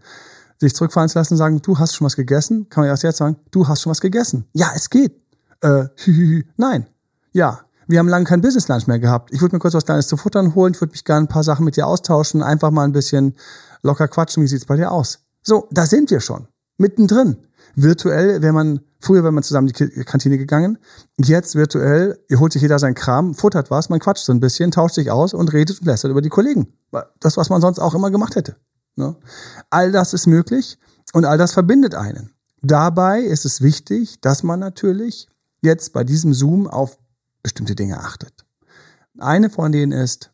Sich 0.60 0.74
zurückfallen 0.74 1.08
zu 1.08 1.18
lassen 1.18 1.34
und 1.34 1.38
sagen, 1.38 1.62
du 1.62 1.78
hast 1.78 1.94
schon 1.94 2.04
was 2.04 2.16
gegessen? 2.16 2.68
Kann 2.68 2.82
man 2.82 2.88
erst 2.88 3.02
jetzt 3.02 3.18
sagen, 3.18 3.36
du 3.50 3.66
hast 3.68 3.82
schon 3.82 3.90
was 3.90 4.00
gegessen. 4.00 4.46
Ja, 4.52 4.70
es 4.74 4.90
geht. 4.90 5.20
Äh, 5.60 5.86
nein. 6.56 6.86
Ja, 7.32 7.60
wir 7.86 7.98
haben 7.98 8.08
lange 8.08 8.24
kein 8.24 8.40
Business 8.40 8.68
Lunch 8.68 8.86
mehr 8.86 8.98
gehabt. 8.98 9.32
Ich 9.32 9.40
würde 9.40 9.56
mir 9.56 9.60
kurz 9.60 9.74
was 9.74 9.84
Kleines 9.84 10.06
zu 10.06 10.16
futtern 10.16 10.54
holen. 10.54 10.72
Ich 10.74 10.80
würde 10.80 10.92
mich 10.92 11.04
gerne 11.04 11.26
ein 11.26 11.28
paar 11.28 11.44
Sachen 11.44 11.64
mit 11.64 11.76
dir 11.76 11.86
austauschen. 11.86 12.42
Einfach 12.42 12.70
mal 12.70 12.84
ein 12.84 12.92
bisschen 12.92 13.34
locker 13.82 14.08
quatschen. 14.08 14.42
Wie 14.42 14.46
sieht's 14.46 14.64
bei 14.64 14.76
dir 14.76 14.90
aus? 14.90 15.20
So, 15.42 15.68
da 15.70 15.86
sind 15.86 16.10
wir 16.10 16.20
schon 16.20 16.48
mittendrin. 16.78 17.36
Virtuell 17.76 18.40
wäre 18.40 18.52
man, 18.52 18.80
früher 19.00 19.22
wäre 19.22 19.32
man 19.32 19.42
zusammen 19.42 19.68
in 19.68 19.74
die 19.74 20.04
Kantine 20.04 20.38
gegangen. 20.38 20.78
Jetzt 21.16 21.56
virtuell, 21.56 22.18
ihr 22.28 22.38
holt 22.38 22.52
sich 22.52 22.62
jeder 22.62 22.78
sein 22.78 22.94
Kram, 22.94 23.34
futtert 23.34 23.70
was, 23.70 23.88
man 23.88 23.98
quatscht 23.98 24.24
so 24.24 24.32
ein 24.32 24.40
bisschen, 24.40 24.70
tauscht 24.70 24.94
sich 24.94 25.10
aus 25.10 25.34
und 25.34 25.52
redet 25.52 25.80
und 25.80 25.86
lästert 25.86 26.10
über 26.10 26.22
die 26.22 26.28
Kollegen. 26.28 26.72
Das, 27.20 27.36
was 27.36 27.50
man 27.50 27.60
sonst 27.60 27.80
auch 27.80 27.94
immer 27.94 28.10
gemacht 28.10 28.36
hätte. 28.36 28.56
Ne? 28.96 29.16
All 29.70 29.92
das 29.92 30.12
ist 30.14 30.26
möglich 30.26 30.78
und 31.12 31.24
all 31.24 31.38
das 31.38 31.52
verbindet 31.52 31.94
einen. 31.94 32.34
Dabei 32.62 33.20
ist 33.20 33.44
es 33.44 33.60
wichtig, 33.60 34.20
dass 34.20 34.42
man 34.42 34.60
natürlich 34.60 35.28
jetzt 35.60 35.92
bei 35.92 36.04
diesem 36.04 36.32
Zoom 36.32 36.66
auf 36.66 36.98
bestimmte 37.42 37.74
Dinge 37.74 37.98
achtet. 37.98 38.44
Eine 39.18 39.50
von 39.50 39.70
denen 39.72 39.92
ist, 39.92 40.32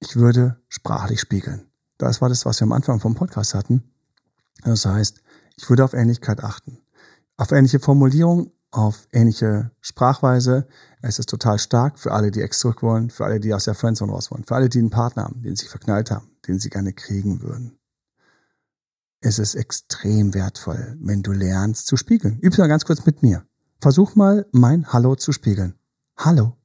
ich 0.00 0.16
würde 0.16 0.60
sprachlich 0.68 1.20
spiegeln. 1.20 1.70
Das 1.96 2.20
war 2.20 2.28
das, 2.28 2.44
was 2.44 2.60
wir 2.60 2.64
am 2.64 2.72
Anfang 2.72 3.00
vom 3.00 3.14
Podcast 3.14 3.54
hatten. 3.54 3.82
Das 4.64 4.84
heißt, 4.84 5.20
ich 5.56 5.68
würde 5.68 5.84
auf 5.84 5.94
Ähnlichkeit 5.94 6.42
achten. 6.42 6.78
Auf 7.36 7.52
ähnliche 7.52 7.80
Formulierung, 7.80 8.52
auf 8.70 9.06
ähnliche 9.12 9.70
Sprachweise. 9.80 10.66
Es 11.02 11.18
ist 11.18 11.28
total 11.28 11.58
stark 11.58 11.98
für 11.98 12.12
alle, 12.12 12.30
die 12.30 12.42
ex 12.42 12.58
zurück 12.58 12.82
wollen, 12.82 13.10
für 13.10 13.24
alle, 13.24 13.40
die 13.40 13.54
aus 13.54 13.64
der 13.64 13.74
Friendzone 13.74 14.12
raus 14.12 14.30
wollen, 14.30 14.44
für 14.44 14.54
alle, 14.54 14.68
die 14.68 14.78
einen 14.78 14.90
Partner 14.90 15.24
haben, 15.24 15.42
den 15.42 15.56
sie 15.56 15.66
verknallt 15.66 16.10
haben, 16.10 16.36
den 16.46 16.58
sie 16.58 16.70
gerne 16.70 16.92
kriegen 16.92 17.42
würden. 17.42 17.78
Es 19.20 19.38
ist 19.38 19.54
extrem 19.54 20.34
wertvoll, 20.34 20.96
wenn 21.00 21.22
du 21.22 21.32
lernst 21.32 21.86
zu 21.86 21.96
spiegeln. 21.96 22.38
Üb's 22.40 22.58
mal 22.58 22.68
ganz 22.68 22.84
kurz 22.84 23.04
mit 23.04 23.22
mir. 23.22 23.44
Versuch 23.80 24.14
mal, 24.14 24.46
mein 24.52 24.92
Hallo 24.92 25.16
zu 25.16 25.32
spiegeln. 25.32 25.74
Hallo. 26.16 26.56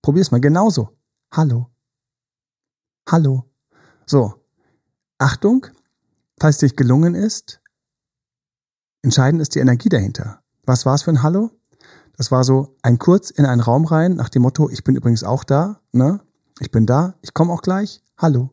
Probier's 0.00 0.30
mal 0.30 0.40
genauso. 0.40 0.96
Hallo. 1.32 1.70
Hallo. 3.08 3.50
So. 4.06 4.34
Achtung. 5.18 5.66
Falls 6.40 6.58
dir 6.58 6.70
gelungen 6.70 7.14
ist, 7.14 7.62
Entscheidend 9.02 9.42
ist 9.42 9.56
die 9.56 9.58
Energie 9.58 9.88
dahinter. 9.88 10.41
Was 10.64 10.86
war 10.86 10.94
es 10.94 11.02
für 11.02 11.10
ein 11.10 11.22
Hallo? 11.22 11.50
Das 12.16 12.30
war 12.30 12.44
so 12.44 12.76
ein 12.82 12.98
kurz 12.98 13.30
in 13.30 13.46
einen 13.46 13.60
Raum 13.60 13.84
rein 13.84 14.14
nach 14.14 14.28
dem 14.28 14.42
Motto, 14.42 14.68
ich 14.70 14.84
bin 14.84 14.94
übrigens 14.94 15.24
auch 15.24 15.42
da, 15.42 15.80
ne? 15.90 16.20
Ich 16.60 16.70
bin 16.70 16.86
da, 16.86 17.14
ich 17.20 17.34
komme 17.34 17.52
auch 17.52 17.62
gleich. 17.62 18.02
Hallo. 18.16 18.50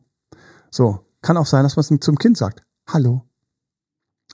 So, 0.70 1.06
kann 1.22 1.36
auch 1.36 1.46
sein, 1.46 1.62
dass 1.62 1.76
man 1.76 1.84
es 1.84 2.04
zum 2.04 2.18
Kind 2.18 2.36
sagt. 2.36 2.62
Hallo. 2.88 3.22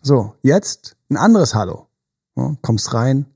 So, 0.02 0.34
jetzt 0.40 0.96
ein 1.10 1.18
anderes 1.18 1.54
Hallo. 1.54 1.88
Ja, 2.36 2.56
kommst 2.62 2.94
rein, 2.94 3.26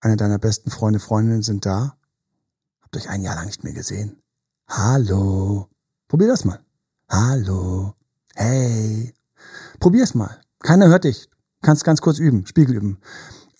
eine 0.00 0.16
deiner 0.16 0.38
besten 0.38 0.70
Freunde, 0.70 0.98
Freundinnen 0.98 1.42
sind 1.42 1.66
da. 1.66 1.98
Habt 2.80 2.96
euch 2.96 3.10
ein 3.10 3.22
Jahr 3.22 3.34
lang 3.34 3.46
nicht 3.46 3.64
mehr 3.64 3.74
gesehen. 3.74 4.22
Hallo. 4.68 5.68
Probier 6.08 6.28
das 6.28 6.46
mal. 6.46 6.60
Hallo. 7.10 7.94
Hey. 8.34 9.14
Probier's 9.78 10.14
mal. 10.14 10.40
Keiner 10.60 10.88
hört 10.88 11.04
dich. 11.04 11.28
Kannst 11.60 11.84
ganz 11.84 12.00
kurz 12.00 12.18
üben, 12.18 12.46
Spiegel 12.46 12.76
üben. 12.76 12.98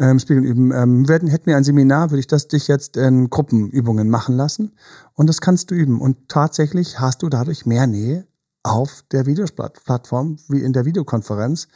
Ähm, 0.03 0.19
Spiegeln 0.19 0.45
üben. 0.45 0.73
Ähm, 0.73 1.09
werden, 1.09 1.29
hätten 1.29 1.47
wir 1.47 1.57
ein 1.57 1.63
Seminar, 1.63 2.11
würde 2.11 2.19
ich 2.19 2.27
das 2.27 2.49
dich 2.49 2.67
jetzt 2.67 2.97
in 2.97 3.31
Gruppenübungen 3.31 4.11
machen 4.11 4.37
lassen. 4.37 4.73
Und 5.15 5.29
das 5.29 5.41
kannst 5.41 5.71
du 5.71 5.77
üben. 5.77 6.01
Und 6.01 6.29
tatsächlich 6.29 6.99
hast 6.99 7.23
du 7.23 7.29
dadurch 7.29 7.67
mehr 7.67 7.87
Nähe 7.87 8.27
auf 8.65 9.05
der 9.13 9.27
Videoplattform 9.27 10.39
wie 10.49 10.63
in 10.63 10.73
der 10.73 10.87
Videokonferenz, 10.87 11.69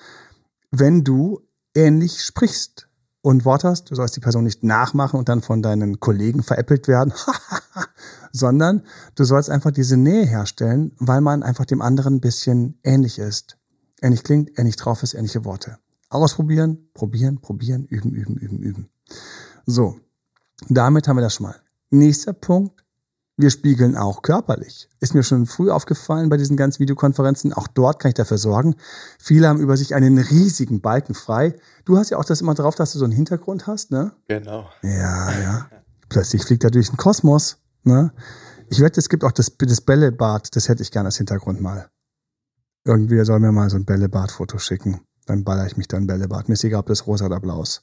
wenn 0.73 1.05
du 1.05 1.41
ähnlich 1.77 2.21
sprichst 2.21 2.89
und 3.23 3.45
Wort 3.45 3.63
hast. 3.63 3.93
Du 3.93 3.95
sollst 3.95 4.17
die 4.17 4.21
Person 4.21 4.43
nicht 4.43 4.65
nachmachen 4.65 5.21
und 5.21 5.29
dann 5.29 5.41
von 5.41 5.63
deinen 5.63 6.01
Kollegen 6.01 6.43
veräppelt 6.43 6.89
werden, 6.89 7.13
sondern 8.33 8.83
du 9.15 9.23
sollst 9.23 9.51
einfach 9.51 9.71
diese 9.71 9.97
Nähe 9.97 10.27
herstellen, 10.27 10.91
weil 10.99 11.21
man 11.21 11.45
einfach 11.45 11.65
dem 11.65 11.81
anderen 11.81 12.17
ein 12.17 12.21
bisschen 12.21 12.81
ähnlich 12.83 13.21
ist. 13.21 13.57
Ähnlich 14.03 14.25
klingt, 14.25 14.59
ähnlich 14.59 14.75
drauf 14.75 15.05
ist, 15.05 15.15
ähnliche 15.15 15.45
Worte. 15.45 15.79
Ausprobieren, 16.17 16.89
probieren, 16.95 17.41
probieren, 17.43 17.85
üben, 17.85 18.13
üben, 18.13 18.37
üben, 18.37 18.59
üben. 18.59 18.89
So, 19.67 19.97
damit 20.71 21.09
haben 21.09 21.17
wir 21.17 21.23
das 21.23 21.35
schon 21.35 21.47
mal. 21.47 21.57
Nächster 21.91 22.33
Punkt. 22.33 22.83
Wir 23.39 23.51
spiegeln 23.51 23.97
auch 23.99 24.23
körperlich. 24.23 24.89
Ist 24.99 25.15
mir 25.15 25.23
schon 25.23 25.45
früh 25.45 25.71
aufgefallen 25.71 26.31
bei 26.31 26.39
diesen 26.39 26.57
ganzen 26.57 26.81
Videokonferenzen. 26.81 27.53
Auch 27.53 27.69
dort 27.69 28.01
kann 28.01 28.09
ich 28.09 28.15
dafür 28.15 28.39
sorgen. 28.39 28.77
Viele 29.19 29.47
haben 29.47 29.61
über 29.61 29.77
sich 29.77 29.95
einen 29.95 30.17
riesigen 30.17 30.81
Balken 30.81 31.13
frei. 31.13 31.55
Du 31.85 31.99
hast 31.99 32.09
ja 32.09 32.17
auch 32.17 32.25
das 32.25 32.41
immer 32.41 32.55
drauf, 32.55 32.77
dass 32.77 32.95
du 32.95 32.99
so 32.99 33.05
einen 33.05 33.13
Hintergrund 33.13 33.67
hast, 33.67 33.91
ne? 33.91 34.13
Genau. 34.27 34.71
Ja, 34.81 35.39
ja. 35.39 35.71
Plötzlich 36.09 36.45
fliegt 36.45 36.65
er 36.65 36.71
durch 36.71 36.89
den 36.89 36.97
Kosmos, 36.97 37.59
ne? 37.83 38.11
Ich 38.71 38.81
wette, 38.81 39.01
es 39.01 39.11
gibt 39.11 39.23
auch 39.23 39.33
das, 39.33 39.53
das 39.59 39.81
Bällebad. 39.83 40.57
Das 40.57 40.71
hätte 40.71 40.83
ich 40.83 40.91
gerne 40.91 41.09
als 41.09 41.19
Hintergrund 41.19 41.61
mal. 41.61 41.91
Irgendwie 42.87 43.23
soll 43.25 43.41
mir 43.41 43.53
mal 43.53 43.69
so 43.69 43.77
ein 43.77 43.85
Bällebad-Foto 43.85 44.59
schicken. 44.59 45.03
Dann 45.27 45.45
baller 45.45 45.67
ich 45.67 45.77
mich 45.77 45.89
dann 45.89 46.07
Bällebad. 46.07 46.49
Mir 46.49 46.55
ist 46.55 46.65
egal, 46.65 46.81
ob 46.81 46.87
das 46.87 47.07
rosa 47.07 47.27
oder 47.27 47.41
blau 47.41 47.63
ist. 47.63 47.83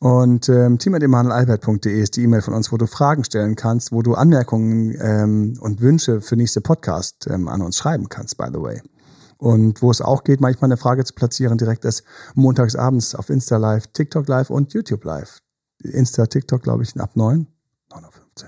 Und 0.00 0.48
ähm, 0.48 0.78
team.emanuelalbert.de 0.78 2.00
ist 2.00 2.16
die 2.16 2.22
E-Mail 2.22 2.42
von 2.42 2.54
uns, 2.54 2.70
wo 2.70 2.76
du 2.76 2.86
Fragen 2.86 3.24
stellen 3.24 3.56
kannst, 3.56 3.90
wo 3.90 4.02
du 4.02 4.14
Anmerkungen 4.14 4.96
ähm, 5.00 5.58
und 5.60 5.80
Wünsche 5.80 6.20
für 6.20 6.36
nächste 6.36 6.60
Podcast 6.60 7.26
ähm, 7.28 7.48
an 7.48 7.62
uns 7.62 7.78
schreiben 7.78 8.08
kannst, 8.08 8.36
by 8.36 8.46
the 8.52 8.60
way. 8.60 8.80
Und 9.38 9.82
wo 9.82 9.90
es 9.90 10.00
auch 10.00 10.24
geht, 10.24 10.40
manchmal 10.40 10.68
eine 10.68 10.76
Frage 10.76 11.04
zu 11.04 11.14
platzieren, 11.14 11.58
direkt 11.58 11.84
ist 11.84 12.02
montags 12.34 12.76
abends 12.76 13.14
auf 13.14 13.28
Insta 13.28 13.56
Live, 13.56 13.88
TikTok 13.88 14.28
Live 14.28 14.50
und 14.50 14.72
YouTube 14.72 15.04
Live. 15.04 15.40
Insta, 15.82 16.26
TikTok, 16.26 16.62
glaube 16.62 16.82
ich, 16.82 16.98
ab 17.00 17.10
9, 17.14 17.46
9.15 17.90 18.44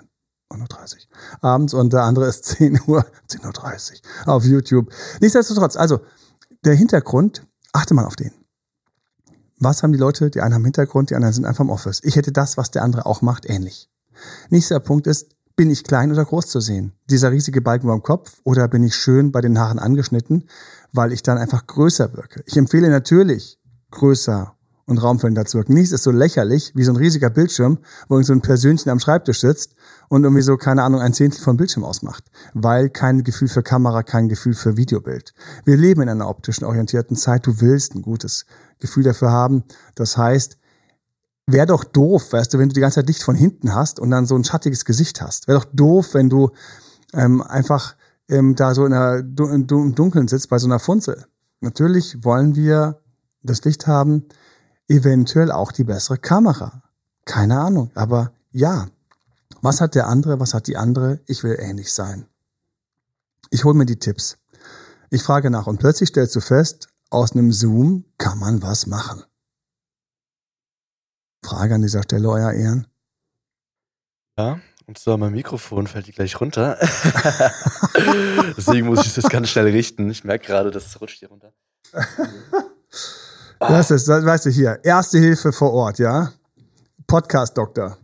Uhr, 0.51 0.57
9.30 0.57 0.95
Uhr 0.97 1.45
abends 1.45 1.75
und 1.75 1.93
der 1.93 2.03
andere 2.03 2.27
ist 2.27 2.45
10 2.57 2.81
Uhr, 2.87 3.05
10.30 3.29 4.03
Uhr 4.27 4.35
auf 4.35 4.45
YouTube. 4.45 4.93
Nichtsdestotrotz, 5.21 5.77
also 5.77 6.01
der 6.65 6.75
Hintergrund, 6.75 7.47
achte 7.73 7.95
mal 7.95 8.05
auf 8.05 8.17
den. 8.17 8.33
Was 9.59 9.83
haben 9.83 9.93
die 9.93 9.99
Leute? 9.99 10.31
Die 10.31 10.41
einen 10.41 10.55
haben 10.55 10.65
Hintergrund, 10.65 11.11
die 11.11 11.15
anderen 11.15 11.35
sind 11.35 11.45
einfach 11.45 11.65
im 11.65 11.71
Office. 11.71 12.01
Ich 12.03 12.17
hätte 12.17 12.33
das, 12.33 12.57
was 12.57 12.71
der 12.71 12.83
andere 12.83 13.05
auch 13.07 13.21
macht, 13.21 13.49
ähnlich. 13.49 13.91
Nächster 14.49 14.81
Punkt 14.81 15.07
ist, 15.07 15.35
bin 15.55 15.71
ich 15.71 15.85
klein 15.85 16.11
oder 16.11 16.25
groß 16.25 16.47
zu 16.47 16.61
sehen? 16.61 16.95
Dieser 17.11 17.33
riesige 17.33 17.61
Balken 17.61 17.87
beim 17.87 18.03
Kopf 18.03 18.41
oder 18.45 18.67
bin 18.69 18.83
ich 18.83 18.95
schön 18.95 19.31
bei 19.33 19.43
den 19.43 19.59
Haaren 19.59 19.79
angeschnitten, 19.79 20.49
weil 20.93 21.13
ich 21.13 21.23
dann 21.23 21.37
einfach 21.37 21.67
größer 21.67 22.17
wirke? 22.17 22.43
Ich 22.47 22.57
empfehle 22.57 22.89
natürlich 22.89 23.61
größer 23.91 24.57
und 24.91 24.99
raumfüllend 24.99 25.39
dazu 25.39 25.57
wirken. 25.57 25.75
Nichts 25.75 25.93
ist 25.93 26.03
so 26.03 26.11
lächerlich 26.11 26.73
wie 26.75 26.83
so 26.83 26.93
ein 26.93 26.97
riesiger 26.97 27.31
Bildschirm, 27.31 27.79
wo 28.09 28.21
so 28.23 28.33
ein 28.33 28.43
Persönchen 28.43 28.91
am 28.91 28.99
Schreibtisch 28.99 29.41
sitzt 29.41 29.75
und 30.09 30.25
irgendwie 30.25 30.43
so, 30.43 30.57
keine 30.57 30.83
Ahnung, 30.83 31.01
ein 31.01 31.15
Zehntel 31.15 31.41
vom 31.41 31.57
Bildschirm 31.57 31.85
ausmacht. 31.85 32.25
Weil 32.53 32.91
kein 32.91 33.23
Gefühl 33.23 33.49
für 33.49 33.63
Kamera, 33.63 34.03
kein 34.03 34.29
Gefühl 34.29 34.55
für 34.55 34.77
Videobild. 34.77 35.33
Wir 35.65 35.77
leben 35.77 36.03
in 36.03 36.09
einer 36.09 36.29
optischen 36.29 36.65
orientierten 36.65 37.17
Zeit. 37.17 37.47
Du 37.47 37.61
willst 37.61 37.95
ein 37.95 38.03
gutes 38.03 38.45
Gefühl 38.81 39.05
dafür 39.05 39.31
haben. 39.31 39.63
Das 39.95 40.17
heißt, 40.17 40.59
wäre 41.47 41.67
doch 41.67 41.85
doof, 41.85 42.33
weißt 42.33 42.53
du, 42.53 42.59
wenn 42.59 42.69
du 42.69 42.75
die 42.75 42.81
ganze 42.81 42.97
Zeit 42.97 43.07
Licht 43.07 43.23
von 43.23 43.37
hinten 43.37 43.75
hast 43.75 44.01
und 44.01 44.11
dann 44.11 44.27
so 44.27 44.35
ein 44.35 44.45
schattiges 44.45 44.85
Gesicht 44.85 45.23
hast. 45.23 45.47
Wäre 45.47 45.61
doch 45.61 45.69
doof, 45.73 46.15
wenn 46.15 46.29
du 46.29 46.51
ähm, 47.15 47.43
einfach 47.43 47.95
ähm, 48.29 48.57
da 48.57 48.75
so 48.75 48.85
in 48.85 48.93
der, 48.93 49.25
im 49.39 49.67
Dunkeln 49.95 50.29
sitzt 50.29 50.49
bei 50.51 50.59
so 50.59 50.67
einer 50.67 50.81
Funzel. 50.81 51.27
Natürlich 51.61 52.25
wollen 52.25 52.57
wir 52.57 53.01
das 53.43 53.65
Licht 53.65 53.87
haben, 53.87 54.27
eventuell 54.91 55.53
auch 55.53 55.73
die 55.73 55.85
bessere 55.85 56.19
Kamera. 56.19 56.83
Keine 57.25 57.61
Ahnung, 57.61 57.91
aber 57.95 58.33
ja. 58.51 58.89
Was 59.63 59.81
hat 59.81 59.95
der 59.95 60.07
andere, 60.07 60.41
was 60.41 60.53
hat 60.53 60.67
die 60.67 60.77
andere? 60.77 61.21
Ich 61.27 61.45
will 61.45 61.57
ähnlich 61.59 61.93
sein. 61.93 62.27
Ich 63.51 63.65
hole 63.65 63.77
mir 63.77 63.87
die 63.87 63.99
Tipps. 63.99 64.39
Ich 65.11 65.23
frage 65.23 65.51
nach 65.51 65.67
und 65.67 65.79
plötzlich 65.79 66.09
stellst 66.09 66.35
du 66.35 66.41
fest, 66.41 66.89
aus 67.09 67.33
einem 67.33 67.53
Zoom 67.53 68.05
kann 68.19 68.39
man 68.39 68.63
was 68.63 68.87
machen. 68.87 69.23
Frage 71.45 71.75
an 71.75 71.83
dieser 71.83 72.03
Stelle, 72.03 72.29
euer 72.29 72.53
Ehren. 72.53 72.87
Ja, 74.39 74.61
und 74.87 74.99
zwar 74.99 75.19
mein 75.19 75.33
Mikrofon 75.33 75.87
fällt 75.87 76.07
hier 76.07 76.15
gleich 76.15 76.41
runter. 76.41 76.79
Deswegen 78.57 78.87
muss 78.87 79.07
ich 79.07 79.15
das 79.15 79.29
ganz 79.29 79.49
schnell 79.49 79.67
richten. 79.67 80.11
Ich 80.11 80.25
merke 80.25 80.47
gerade, 80.47 80.71
das 80.71 81.01
rutscht 81.01 81.19
hier 81.19 81.29
runter. 81.29 81.53
Das 83.61 83.91
ist, 83.91 84.09
das 84.09 84.25
weißt 84.25 84.47
du 84.47 84.51
hier, 84.51 84.81
Erste 84.83 85.19
Hilfe 85.19 85.53
vor 85.53 85.73
Ort, 85.73 85.99
ja? 85.99 86.33
Podcast-Doktor. 87.07 87.99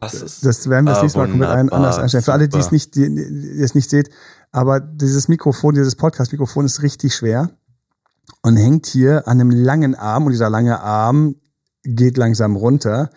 Ist? 0.00 0.44
Das 0.44 0.68
werden 0.68 0.84
wir 0.84 0.90
das 0.90 0.98
ah, 0.98 1.02
nächste 1.02 1.18
Mal 1.18 1.28
komplett 1.28 1.72
anders 1.72 1.98
einstellen. 1.98 2.24
Für 2.24 2.32
alle, 2.32 2.48
die 2.48 2.58
es 2.58 2.70
nicht, 2.70 2.94
die, 2.94 3.14
die 3.14 3.62
es 3.62 3.74
nicht 3.74 3.88
seht, 3.88 4.10
aber 4.50 4.80
dieses 4.80 5.28
Mikrofon, 5.28 5.74
dieses 5.74 5.96
Podcast-Mikrofon 5.96 6.66
ist 6.66 6.82
richtig 6.82 7.14
schwer 7.14 7.50
und 8.42 8.56
hängt 8.56 8.86
hier 8.86 9.26
an 9.26 9.40
einem 9.40 9.50
langen 9.50 9.94
Arm 9.94 10.26
und 10.26 10.32
dieser 10.32 10.50
lange 10.50 10.80
Arm 10.80 11.36
geht 11.84 12.16
langsam 12.16 12.56
runter. 12.56 13.10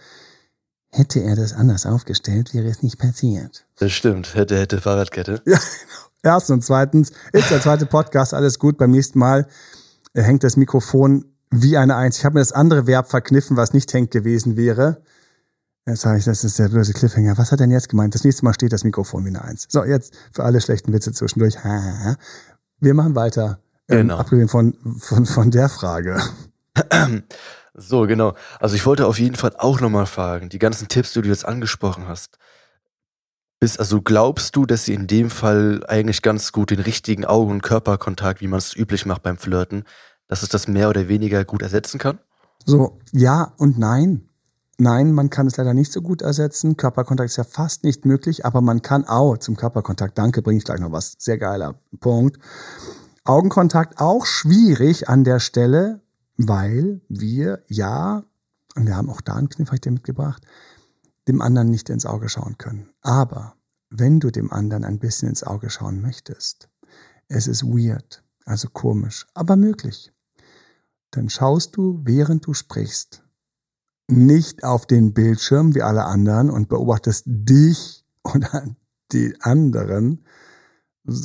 Hätte 0.90 1.22
er 1.22 1.36
das 1.36 1.54
anders 1.54 1.86
aufgestellt, 1.86 2.54
wäre 2.54 2.68
es 2.68 2.82
nicht 2.82 2.98
passiert. 3.00 3.66
Das 3.78 3.92
stimmt. 3.92 4.34
Hätte, 4.36 4.58
hätte 4.58 4.80
Fahrradkette. 4.80 5.42
Ja, 5.46 5.58
genau. 6.22 6.36
Erstens 6.36 6.54
und 6.54 6.64
zweitens 6.64 7.12
ist 7.34 7.52
der 7.52 7.62
zweite 7.62 7.86
Podcast 7.86 8.34
alles 8.34 8.58
gut. 8.58 8.78
Beim 8.78 8.92
nächsten 8.92 9.20
Mal 9.20 9.48
hängt 10.24 10.44
das 10.44 10.58
Mikrofon 10.58 11.26
wie 11.52 11.78
eine 11.78 11.96
Eins. 11.96 12.18
Ich 12.18 12.26
habe 12.26 12.36
mir 12.36 12.42
das 12.42 12.52
andere 12.52 12.88
Verb 12.88 13.10
verkniffen, 13.10 13.58
was 13.58 13.74
nicht 13.74 13.94
hängt 13.94 14.12
gewesen 14.12 14.58
wäre. 14.58 15.02
Jetzt 15.86 16.02
sage 16.02 16.18
ich, 16.18 16.26
das 16.26 16.44
ist 16.44 16.58
der 16.58 16.70
böse 16.70 16.94
Cliffhanger. 16.94 17.38
Was 17.38 17.52
hat 17.52 17.60
er 17.60 17.68
denn 17.68 17.72
jetzt 17.72 17.90
gemeint? 17.90 18.16
Das 18.16 18.24
nächste 18.24 18.44
Mal 18.44 18.54
steht 18.54 18.74
das 18.74 18.84
Mikrofon 18.84 19.24
wie 19.24 19.30
eine 19.30 19.44
Eins. 19.44 19.68
So, 19.70 19.84
jetzt 19.84 20.16
für 20.32 20.44
alle 20.44 20.60
schlechten 20.60 20.92
Witze 20.94 21.12
zwischendurch. 21.12 21.58
Wir 22.80 22.94
machen 22.94 23.16
weiter. 23.16 23.60
Ähm, 23.88 24.00
genau. 24.00 24.16
Ähm, 24.16 24.20
abgesehen 24.20 24.48
von, 24.48 24.76
von, 25.00 25.26
von 25.26 25.52
der 25.52 25.70
Frage. 25.70 26.20
So, 27.78 28.08
genau. 28.08 28.36
Also 28.60 28.76
ich 28.76 28.86
wollte 28.86 29.06
auf 29.06 29.20
jeden 29.20 29.36
Fall 29.36 29.54
auch 29.58 29.82
nochmal 29.82 30.06
fragen, 30.06 30.48
die 30.48 30.60
ganzen 30.60 30.88
Tipps, 30.88 31.12
die 31.12 31.22
du 31.22 31.28
jetzt 31.28 31.46
angesprochen 31.46 32.08
hast. 32.08 32.38
Bist, 33.66 33.80
also 33.80 34.00
glaubst 34.00 34.56
du, 34.56 34.68
dass 34.68 34.86
sie 34.86 34.94
in 34.94 35.08
dem 35.08 35.32
Fall 35.32 35.84
eigentlich 35.88 36.22
ganz 36.22 36.52
gut 36.52 36.70
den 36.70 36.80
richtigen 36.80 37.26
Augen- 37.26 37.50
und 37.50 37.64
Körperkontakt, 37.64 38.40
wie 38.40 38.48
man 38.48 38.60
es 38.60 38.76
üblich 38.76 39.08
macht 39.08 39.24
beim 39.24 39.38
Flirten, 39.38 39.86
dass 40.28 40.44
es 40.44 40.50
das 40.50 40.68
mehr 40.68 40.88
oder 40.88 41.08
weniger 41.08 41.44
gut 41.46 41.64
ersetzen 41.64 41.98
kann? 41.98 42.20
So, 42.64 43.00
ja 43.12 43.54
und 43.58 43.80
nein. 43.80 44.30
Nein, 44.78 45.14
man 45.14 45.32
kann 45.32 45.48
es 45.48 45.58
leider 45.58 45.74
nicht 45.74 45.92
so 45.92 46.04
gut 46.04 46.22
ersetzen. 46.22 46.78
Körperkontakt 46.78 47.32
ist 47.32 47.38
ja 47.38 47.44
fast 47.44 47.84
nicht 47.84 48.06
möglich, 48.06 48.46
aber 48.46 48.62
man 48.62 48.84
kann 48.84 49.04
auch 49.04 49.40
zum 49.40 49.58
Körperkontakt, 49.58 50.16
danke, 50.16 50.44
bringe 50.44 50.60
ich 50.60 50.64
gleich 50.64 50.80
noch 50.80 50.92
was. 50.92 51.16
Sehr 51.18 51.40
geiler 51.40 51.74
Punkt. 52.00 52.38
Augenkontakt 53.24 54.00
auch 54.00 54.28
schwierig 54.28 55.10
an 55.10 55.24
der 55.24 55.40
Stelle, 55.40 56.02
weil 56.38 57.02
wir 57.10 57.64
ja, 57.66 58.26
und 58.76 58.86
wir 58.86 58.96
haben 58.96 59.10
auch 59.10 59.22
da 59.22 59.34
einen 59.34 59.50
Kniff, 59.50 59.70
habe 59.70 59.78
ich 59.78 59.82
dir 59.82 59.90
mitgebracht, 59.90 60.44
dem 61.28 61.42
anderen 61.42 61.72
nicht 61.72 61.90
ins 61.90 62.06
Auge 62.06 62.30
schauen 62.30 62.60
können. 62.60 62.92
Aber 63.02 63.55
wenn 64.00 64.20
du 64.20 64.32
dem 64.32 64.52
anderen 64.52 64.84
ein 64.84 65.00
bisschen 65.00 65.30
ins 65.30 65.44
Auge 65.44 65.70
schauen 65.70 66.02
möchtest, 66.02 66.70
es 67.28 67.48
ist 67.48 67.64
weird, 67.64 68.24
also 68.46 68.70
komisch, 68.70 69.26
aber 69.34 69.56
möglich, 69.56 70.12
dann 71.12 71.30
schaust 71.30 71.76
du, 71.76 72.02
während 72.04 72.46
du 72.46 72.54
sprichst, 72.54 73.24
nicht 74.08 74.64
auf 74.64 74.86
den 74.86 75.14
Bildschirm 75.14 75.74
wie 75.74 75.82
alle 75.82 76.06
anderen 76.06 76.50
und 76.50 76.70
beobachtest 76.70 77.24
dich 77.26 78.06
oder 78.24 78.66
die 79.12 79.36
anderen 79.42 80.26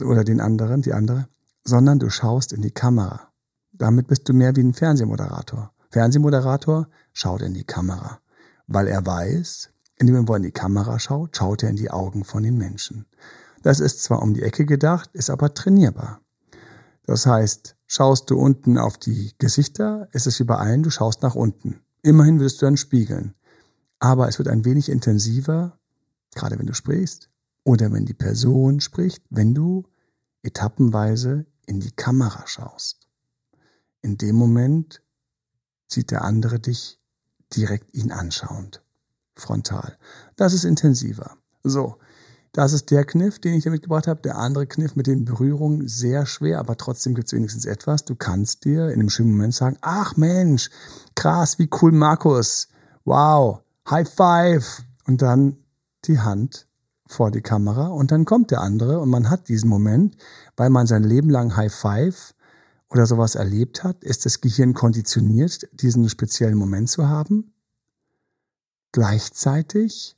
oder 0.05 0.25
den 0.25 0.41
anderen, 0.41 0.83
die 0.83 0.93
andere, 0.93 1.29
sondern 1.65 1.99
du 1.99 2.11
schaust 2.11 2.53
in 2.53 2.63
die 2.63 2.71
Kamera. 2.71 3.33
Damit 3.73 4.07
bist 4.07 4.29
du 4.29 4.35
mehr 4.35 4.55
wie 4.57 4.63
ein 4.63 4.75
Fernsehmoderator. 4.75 5.73
Fernsehmoderator 5.91 6.89
schaut 7.13 7.43
in 7.43 7.55
die 7.55 7.65
Kamera, 7.65 8.21
weil 8.67 8.87
er 8.87 9.05
weiß, 9.05 9.71
indem 10.01 10.27
er 10.27 10.37
in 10.37 10.43
die 10.43 10.51
Kamera 10.51 10.99
schaut, 10.99 11.37
schaut 11.37 11.63
er 11.63 11.69
in 11.69 11.77
die 11.77 11.91
Augen 11.91 12.25
von 12.25 12.43
den 12.43 12.57
Menschen. 12.57 13.05
Das 13.63 13.81
ist 13.81 14.03
zwar 14.03 14.23
um 14.23 14.33
die 14.33 14.43
Ecke 14.43 14.65
gedacht, 14.65 15.11
ist 15.13 15.29
aber 15.29 15.53
trainierbar. 15.53 16.23
Das 17.05 17.27
heißt, 17.27 17.77
schaust 17.87 18.31
du 18.31 18.39
unten 18.39 18.79
auf 18.79 18.97
die 18.97 19.35
Gesichter, 19.37 20.09
ist 20.13 20.27
es 20.27 20.41
wie 20.41 20.45
bei 20.45 20.57
allen, 20.57 20.83
du 20.83 20.91
schaust 20.91 21.23
nach 21.23 21.35
unten. 21.35 21.81
Immerhin 22.03 22.41
wirst 22.41 22.63
du 22.63 22.67
dann 22.67 22.79
spiegeln. 22.79 23.35
Aber 23.99 24.27
es 24.27 24.39
wird 24.39 24.49
ein 24.49 24.65
wenig 24.65 24.89
intensiver, 24.89 25.79
gerade 26.35 26.59
wenn 26.59 26.67
du 26.67 26.75
sprichst 26.75 27.29
oder 27.65 27.93
wenn 27.93 28.07
die 28.07 28.15
Person 28.15 28.81
spricht, 28.81 29.23
wenn 29.29 29.55
du 29.55 29.85
etappenweise 30.43 31.45
in 31.67 31.81
die 31.81 31.91
Kamera 31.91 32.47
schaust. 32.47 33.07
In 34.01 34.17
dem 34.17 34.37
Moment 34.37 35.03
sieht 35.89 36.11
der 36.11 36.23
andere 36.23 36.59
dich 36.59 36.99
direkt 37.55 37.93
ihn 37.95 38.13
anschauend. 38.13 38.83
Frontal. 39.41 39.97
Das 40.37 40.53
ist 40.53 40.65
intensiver. 40.65 41.37
So. 41.63 41.97
Das 42.53 42.73
ist 42.73 42.91
der 42.91 43.05
Kniff, 43.05 43.39
den 43.39 43.55
ich 43.55 43.63
dir 43.63 43.71
mitgebracht 43.71 44.09
habe. 44.09 44.23
Der 44.23 44.37
andere 44.37 44.67
Kniff 44.67 44.97
mit 44.97 45.07
den 45.07 45.25
Berührungen, 45.25 45.87
sehr 45.87 46.27
schwer, 46.27 46.59
aber 46.59 46.77
trotzdem 46.77 47.15
gibt 47.15 47.29
es 47.29 47.33
wenigstens 47.33 47.65
etwas. 47.65 48.05
Du 48.05 48.17
kannst 48.17 48.65
dir 48.65 48.89
in 48.89 48.99
einem 48.99 49.09
schönen 49.09 49.31
Moment 49.31 49.55
sagen, 49.55 49.77
ach 49.83 50.17
Mensch, 50.17 50.69
krass, 51.15 51.61
wie 51.61 51.71
cool 51.81 51.93
Markus. 51.93 52.67
Wow, 53.05 53.61
High 53.89 54.09
Five. 54.09 54.83
Und 55.07 55.23
dann 55.23 55.59
die 56.05 56.19
Hand 56.19 56.67
vor 57.07 57.31
die 57.31 57.41
Kamera 57.41 57.89
und 57.89 58.13
dann 58.13 58.25
kommt 58.25 58.51
der 58.51 58.61
andere 58.61 59.01
und 59.01 59.11
man 59.11 59.31
hat 59.31 59.49
diesen 59.49 59.69
Moment, 59.69 60.17
weil 60.57 60.71
man 60.71 60.87
sein 60.87 61.03
Leben 61.03 61.29
lang 61.29 61.57
High 61.57 61.75
Five 61.75 62.35
oder 62.89 63.07
sowas 63.07 63.35
erlebt 63.35 63.83
hat, 63.85 64.05
ist 64.05 64.25
das 64.27 64.41
Gehirn 64.41 64.75
konditioniert, 64.75 65.69
diesen 65.73 66.09
speziellen 66.09 66.57
Moment 66.57 66.89
zu 66.89 67.09
haben. 67.09 67.53
Gleichzeitig 68.93 70.17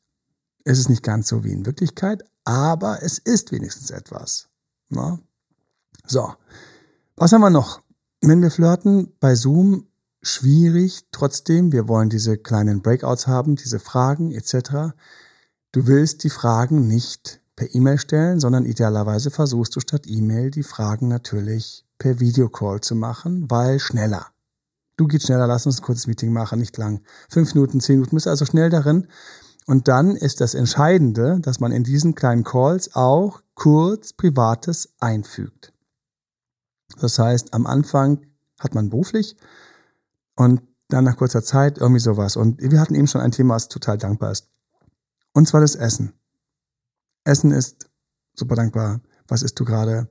ist 0.64 0.78
es 0.78 0.88
nicht 0.88 1.02
ganz 1.02 1.28
so 1.28 1.44
wie 1.44 1.52
in 1.52 1.66
Wirklichkeit, 1.66 2.24
aber 2.44 3.02
es 3.02 3.18
ist 3.18 3.52
wenigstens 3.52 3.90
etwas. 3.90 4.48
Na? 4.88 5.18
So, 6.06 6.34
was 7.16 7.32
haben 7.32 7.42
wir 7.42 7.50
noch? 7.50 7.82
Wenn 8.20 8.42
wir 8.42 8.50
flirten 8.50 9.12
bei 9.20 9.34
Zoom, 9.34 9.86
schwierig 10.22 11.06
trotzdem. 11.10 11.72
Wir 11.72 11.88
wollen 11.88 12.08
diese 12.08 12.38
kleinen 12.38 12.80
Breakouts 12.80 13.26
haben, 13.26 13.56
diese 13.56 13.80
Fragen 13.80 14.30
etc. 14.30 14.94
Du 15.72 15.86
willst 15.86 16.24
die 16.24 16.30
Fragen 16.30 16.86
nicht 16.86 17.40
per 17.56 17.74
E-Mail 17.74 17.98
stellen, 17.98 18.40
sondern 18.40 18.64
idealerweise 18.64 19.30
versuchst 19.30 19.76
du 19.76 19.80
statt 19.80 20.04
E-Mail 20.06 20.50
die 20.50 20.62
Fragen 20.62 21.08
natürlich 21.08 21.84
per 21.98 22.20
Videocall 22.20 22.80
zu 22.80 22.94
machen, 22.94 23.50
weil 23.50 23.78
schneller. 23.78 24.26
Du 24.96 25.06
gehst 25.06 25.26
schneller, 25.26 25.46
lass 25.46 25.66
uns 25.66 25.80
ein 25.80 25.84
kurzes 25.84 26.06
Meeting 26.06 26.32
machen, 26.32 26.58
nicht 26.58 26.76
lang. 26.76 27.02
Fünf 27.28 27.54
Minuten, 27.54 27.80
zehn 27.80 27.96
Minuten, 27.96 28.16
bist 28.16 28.28
also 28.28 28.44
schnell 28.44 28.70
darin. 28.70 29.08
Und 29.66 29.88
dann 29.88 30.16
ist 30.16 30.40
das 30.40 30.54
Entscheidende, 30.54 31.38
dass 31.40 31.60
man 31.60 31.72
in 31.72 31.84
diesen 31.84 32.14
kleinen 32.14 32.44
Calls 32.44 32.94
auch 32.94 33.42
kurz 33.54 34.12
Privates 34.12 34.92
einfügt. 35.00 35.72
Das 37.00 37.18
heißt, 37.18 37.54
am 37.54 37.66
Anfang 37.66 38.26
hat 38.58 38.74
man 38.74 38.90
beruflich 38.90 39.36
und 40.36 40.62
dann 40.88 41.04
nach 41.04 41.16
kurzer 41.16 41.42
Zeit 41.42 41.78
irgendwie 41.78 42.00
sowas. 42.00 42.36
Und 42.36 42.60
wir 42.60 42.80
hatten 42.80 42.94
eben 42.94 43.06
schon 43.06 43.20
ein 43.20 43.32
Thema, 43.32 43.54
was 43.54 43.68
total 43.68 43.98
dankbar 43.98 44.32
ist. 44.32 44.48
Und 45.32 45.48
zwar 45.48 45.60
das 45.60 45.74
Essen. 45.74 46.12
Essen 47.24 47.52
ist 47.52 47.88
super 48.34 48.56
dankbar. 48.56 49.00
Was 49.28 49.42
isst 49.42 49.58
du 49.58 49.64
gerade? 49.64 50.10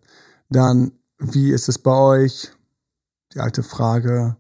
Dann, 0.50 0.94
wie 1.20 1.52
ist 1.52 1.70
es 1.70 1.78
bei 1.78 1.96
euch? 1.96 2.52
Die 3.34 3.40
alte 3.40 3.64
Frage. 3.64 4.38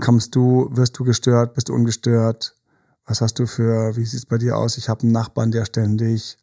Kommst 0.00 0.34
du, 0.34 0.68
wirst 0.72 0.98
du 0.98 1.04
gestört, 1.04 1.54
bist 1.54 1.68
du 1.68 1.74
ungestört? 1.74 2.56
Was 3.06 3.20
hast 3.20 3.38
du 3.38 3.46
für, 3.46 3.96
wie 3.96 4.04
sieht 4.04 4.20
es 4.20 4.26
bei 4.26 4.38
dir 4.38 4.56
aus? 4.56 4.78
Ich 4.78 4.88
habe 4.88 5.02
einen 5.02 5.12
Nachbarn, 5.12 5.50
der 5.50 5.64
ständig 5.64 6.38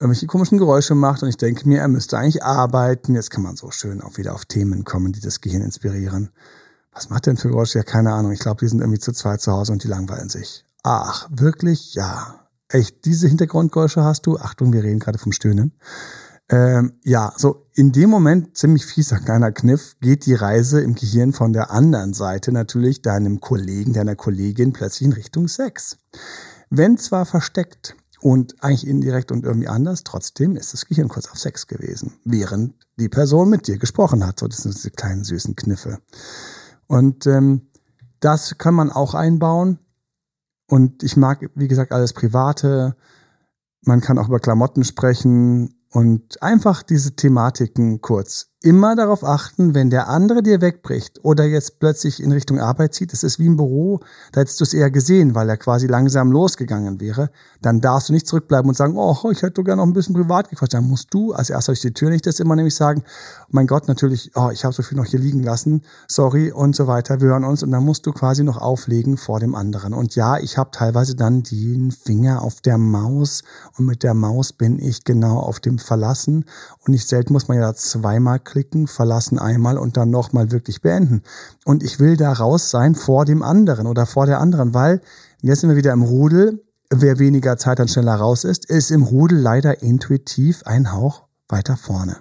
irgendwelche 0.00 0.26
komischen 0.26 0.58
Geräusche 0.58 0.94
macht 0.94 1.22
und 1.22 1.28
ich 1.28 1.36
denke 1.36 1.66
mir, 1.68 1.80
er 1.80 1.88
müsste 1.88 2.18
eigentlich 2.18 2.42
arbeiten. 2.42 3.14
Jetzt 3.14 3.30
kann 3.30 3.42
man 3.42 3.56
so 3.56 3.70
schön 3.70 4.02
auch 4.02 4.18
wieder 4.18 4.34
auf 4.34 4.44
Themen 4.44 4.84
kommen, 4.84 5.12
die 5.12 5.20
das 5.20 5.40
Gehirn 5.40 5.62
inspirieren. 5.62 6.30
Was 6.92 7.10
macht 7.10 7.26
denn 7.26 7.36
für 7.36 7.48
Geräusche? 7.48 7.78
Ja, 7.78 7.84
keine 7.84 8.12
Ahnung. 8.12 8.32
Ich 8.32 8.40
glaube, 8.40 8.60
die 8.60 8.68
sind 8.68 8.80
irgendwie 8.80 9.00
zu 9.00 9.12
zweit 9.12 9.40
zu 9.40 9.52
Hause 9.52 9.72
und 9.72 9.82
die 9.82 9.88
langweilen 9.88 10.28
sich. 10.28 10.64
Ach, 10.82 11.28
wirklich? 11.30 11.94
Ja. 11.94 12.40
Echt, 12.68 13.04
diese 13.04 13.28
Hintergrundgeräusche 13.28 14.02
hast 14.02 14.26
du? 14.26 14.38
Achtung, 14.38 14.72
wir 14.72 14.82
reden 14.82 14.98
gerade 14.98 15.18
vom 15.18 15.32
Stöhnen. 15.32 15.72
Ähm, 16.50 17.00
ja, 17.04 17.32
so 17.36 17.66
in 17.74 17.92
dem 17.92 18.10
Moment, 18.10 18.56
ziemlich 18.56 18.84
fieser 18.84 19.18
kleiner 19.18 19.50
Kniff, 19.50 19.96
geht 20.00 20.26
die 20.26 20.34
Reise 20.34 20.80
im 20.80 20.94
Gehirn 20.94 21.32
von 21.32 21.52
der 21.52 21.70
anderen 21.70 22.12
Seite 22.12 22.52
natürlich 22.52 23.02
deinem 23.02 23.40
Kollegen, 23.40 23.92
deiner 23.92 24.14
Kollegin 24.14 24.72
plötzlich 24.72 25.06
in 25.06 25.12
Richtung 25.14 25.48
Sex. 25.48 25.96
Wenn 26.70 26.98
zwar 26.98 27.24
versteckt 27.24 27.96
und 28.20 28.62
eigentlich 28.62 28.86
indirekt 28.86 29.32
und 29.32 29.44
irgendwie 29.44 29.68
anders, 29.68 30.04
trotzdem 30.04 30.56
ist 30.56 30.72
das 30.74 30.86
Gehirn 30.86 31.08
kurz 31.08 31.28
auf 31.28 31.38
Sex 31.38 31.66
gewesen, 31.66 32.14
während 32.24 32.74
die 32.98 33.08
Person 33.08 33.48
mit 33.48 33.66
dir 33.66 33.78
gesprochen 33.78 34.26
hat. 34.26 34.40
So, 34.40 34.46
das 34.46 34.62
sind 34.62 34.74
diese 34.74 34.90
kleinen 34.90 35.24
süßen 35.24 35.56
Kniffe. 35.56 35.98
Und 36.86 37.26
ähm, 37.26 37.68
das 38.20 38.58
kann 38.58 38.74
man 38.74 38.90
auch 38.90 39.14
einbauen. 39.14 39.78
Und 40.68 41.02
ich 41.02 41.16
mag, 41.16 41.50
wie 41.54 41.68
gesagt, 41.68 41.92
alles 41.92 42.12
Private. 42.12 42.96
Man 43.82 44.00
kann 44.00 44.18
auch 44.18 44.28
über 44.28 44.40
Klamotten 44.40 44.84
sprechen 44.84 45.74
und 45.94 46.42
einfach 46.42 46.82
diese 46.82 47.14
Thematiken 47.14 48.00
kurz 48.00 48.50
immer 48.64 48.96
darauf 48.96 49.24
achten, 49.24 49.74
wenn 49.74 49.90
der 49.90 50.08
andere 50.08 50.42
dir 50.42 50.62
wegbricht 50.62 51.22
oder 51.22 51.44
jetzt 51.44 51.80
plötzlich 51.80 52.22
in 52.22 52.32
Richtung 52.32 52.58
Arbeit 52.58 52.94
zieht, 52.94 53.12
das 53.12 53.22
ist 53.22 53.38
wie 53.38 53.46
im 53.46 53.58
Büro, 53.58 54.00
da 54.32 54.40
hättest 54.40 54.58
du 54.58 54.64
es 54.64 54.72
eher 54.72 54.90
gesehen, 54.90 55.34
weil 55.34 55.50
er 55.50 55.58
quasi 55.58 55.86
langsam 55.86 56.32
losgegangen 56.32 56.98
wäre, 56.98 57.30
dann 57.60 57.80
darfst 57.80 58.08
du 58.08 58.14
nicht 58.14 58.26
zurückbleiben 58.26 58.68
und 58.68 58.74
sagen, 58.74 58.96
oh, 58.96 59.30
ich 59.30 59.42
hätte 59.42 59.62
gerne 59.62 59.82
noch 59.82 59.86
ein 59.86 59.92
bisschen 59.92 60.14
privat 60.14 60.48
gequatscht. 60.48 60.74
Dann 60.74 60.88
musst 60.88 61.12
du 61.12 61.34
als 61.34 61.50
erstes 61.50 61.66
durch 61.66 61.80
die 61.80 61.92
Tür 61.92 62.08
nicht 62.08 62.26
das 62.26 62.40
immer 62.40 62.56
nämlich 62.56 62.74
sagen, 62.74 63.04
oh 63.42 63.50
mein 63.50 63.66
Gott, 63.66 63.86
natürlich, 63.86 64.30
oh, 64.34 64.48
ich 64.50 64.64
habe 64.64 64.74
so 64.74 64.82
viel 64.82 64.96
noch 64.96 65.04
hier 65.04 65.20
liegen 65.20 65.42
lassen, 65.42 65.82
sorry 66.08 66.50
und 66.50 66.74
so 66.74 66.86
weiter, 66.86 67.20
wir 67.20 67.28
hören 67.28 67.44
uns 67.44 67.62
und 67.62 67.70
dann 67.70 67.84
musst 67.84 68.06
du 68.06 68.12
quasi 68.12 68.44
noch 68.44 68.56
auflegen 68.56 69.18
vor 69.18 69.40
dem 69.40 69.54
anderen. 69.54 69.92
Und 69.92 70.14
ja, 70.14 70.38
ich 70.38 70.56
habe 70.56 70.70
teilweise 70.72 71.16
dann 71.16 71.42
den 71.42 71.90
Finger 71.90 72.40
auf 72.40 72.62
der 72.62 72.78
Maus 72.78 73.42
und 73.76 73.84
mit 73.84 74.02
der 74.02 74.14
Maus 74.14 74.54
bin 74.54 74.78
ich 74.78 75.04
genau 75.04 75.38
auf 75.38 75.60
dem 75.60 75.78
Verlassen 75.78 76.46
und 76.80 76.92
nicht 76.92 77.06
selten 77.08 77.34
muss 77.34 77.48
man 77.48 77.58
ja 77.58 77.74
zweimal 77.74 78.38
klicken, 78.54 78.86
verlassen 78.86 79.36
einmal 79.40 79.78
und 79.78 79.96
dann 79.96 80.10
nochmal 80.10 80.52
wirklich 80.52 80.80
beenden. 80.80 81.22
Und 81.64 81.82
ich 81.82 81.98
will 81.98 82.16
da 82.16 82.32
raus 82.32 82.70
sein 82.70 82.94
vor 82.94 83.24
dem 83.24 83.42
anderen 83.42 83.88
oder 83.88 84.06
vor 84.06 84.26
der 84.26 84.38
anderen, 84.38 84.74
weil 84.74 85.00
jetzt 85.42 85.60
sind 85.60 85.70
wir 85.70 85.76
wieder 85.76 85.92
im 85.92 86.04
Rudel. 86.04 86.62
Wer 86.88 87.18
weniger 87.18 87.56
Zeit 87.56 87.80
dann 87.80 87.88
schneller 87.88 88.14
raus 88.14 88.44
ist, 88.44 88.70
ist 88.70 88.92
im 88.92 89.02
Rudel 89.02 89.40
leider 89.40 89.82
intuitiv 89.82 90.62
ein 90.66 90.92
Hauch 90.92 91.24
weiter 91.48 91.76
vorne. 91.76 92.18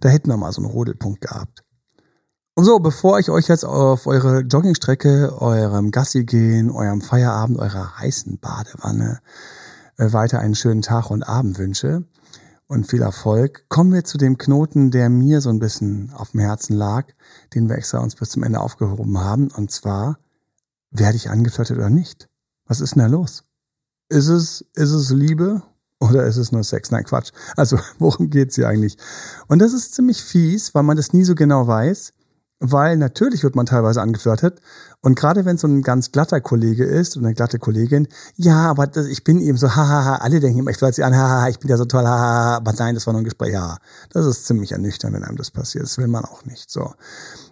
Da 0.00 0.08
hätten 0.08 0.28
wir 0.28 0.36
mal 0.36 0.50
so 0.50 0.62
einen 0.62 0.70
Rudelpunkt 0.72 1.20
gehabt. 1.20 1.62
Und 2.56 2.64
so, 2.64 2.80
bevor 2.80 3.20
ich 3.20 3.30
euch 3.30 3.46
jetzt 3.46 3.64
auf 3.64 4.08
eure 4.08 4.40
Joggingstrecke, 4.40 5.40
eurem 5.40 5.92
Gassi 5.92 6.24
gehen, 6.24 6.72
eurem 6.72 7.02
Feierabend, 7.02 7.56
eurer 7.60 8.00
heißen 8.00 8.40
Badewanne 8.40 9.20
äh, 9.96 10.12
weiter 10.12 10.40
einen 10.40 10.56
schönen 10.56 10.82
Tag 10.82 11.12
und 11.12 11.22
Abend 11.22 11.56
wünsche, 11.60 12.02
und 12.68 12.86
viel 12.86 13.02
Erfolg. 13.02 13.64
Kommen 13.68 13.92
wir 13.92 14.04
zu 14.04 14.18
dem 14.18 14.38
Knoten, 14.38 14.90
der 14.90 15.08
mir 15.08 15.40
so 15.40 15.48
ein 15.48 15.58
bisschen 15.58 16.12
auf 16.12 16.30
dem 16.30 16.40
Herzen 16.40 16.76
lag, 16.76 17.06
den 17.54 17.68
wir 17.68 17.76
extra 17.76 17.98
uns 17.98 18.14
bis 18.14 18.30
zum 18.30 18.44
Ende 18.44 18.60
aufgehoben 18.60 19.18
haben. 19.18 19.50
Und 19.50 19.72
zwar, 19.72 20.18
werde 20.90 21.16
ich 21.16 21.30
angeflirtet 21.30 21.76
oder 21.76 21.90
nicht? 21.90 22.28
Was 22.66 22.80
ist 22.80 22.94
denn 22.94 23.02
da 23.02 23.08
los? 23.08 23.44
Ist 24.10 24.28
es, 24.28 24.64
ist 24.74 24.90
es 24.90 25.10
Liebe 25.10 25.62
oder 25.98 26.26
ist 26.26 26.36
es 26.36 26.52
nur 26.52 26.62
Sex? 26.62 26.90
Nein, 26.90 27.04
Quatsch. 27.04 27.32
Also, 27.56 27.78
worum 27.98 28.30
geht's 28.30 28.54
hier 28.54 28.68
eigentlich? 28.68 28.98
Und 29.48 29.58
das 29.60 29.72
ist 29.72 29.94
ziemlich 29.94 30.22
fies, 30.22 30.74
weil 30.74 30.82
man 30.82 30.96
das 30.96 31.12
nie 31.12 31.24
so 31.24 31.34
genau 31.34 31.66
weiß 31.66 32.12
weil 32.60 32.96
natürlich 32.96 33.44
wird 33.44 33.54
man 33.54 33.66
teilweise 33.66 34.02
angeflirtet. 34.02 34.60
Und 35.00 35.14
gerade 35.14 35.44
wenn 35.44 35.58
so 35.58 35.68
ein 35.68 35.82
ganz 35.82 36.10
glatter 36.10 36.40
Kollege 36.40 36.84
ist 36.84 37.16
und 37.16 37.24
eine 37.24 37.34
glatte 37.34 37.58
Kollegin, 37.58 38.08
ja, 38.34 38.68
aber 38.68 38.86
das, 38.86 39.06
ich 39.06 39.22
bin 39.22 39.40
eben 39.40 39.56
so, 39.56 39.76
hahaha, 39.76 40.16
alle 40.16 40.40
denken 40.40 40.60
immer, 40.60 40.70
ich 40.70 40.76
flirte 40.76 40.96
sie 40.96 41.04
an, 41.04 41.16
haha, 41.16 41.48
ich 41.48 41.60
bin 41.60 41.70
ja 41.70 41.76
so 41.76 41.84
toll, 41.84 42.04
haha, 42.04 42.56
aber 42.56 42.72
nein, 42.72 42.94
das 42.94 43.06
war 43.06 43.12
nur 43.12 43.22
ein 43.22 43.24
Gespräch, 43.24 43.52
ja. 43.52 43.78
Das 44.10 44.26
ist 44.26 44.46
ziemlich 44.46 44.72
ernüchternd, 44.72 45.14
wenn 45.14 45.24
einem 45.24 45.36
das 45.36 45.50
passiert. 45.50 45.84
Das 45.84 45.98
will 45.98 46.08
man 46.08 46.24
auch 46.24 46.44
nicht, 46.44 46.70
so. 46.70 46.94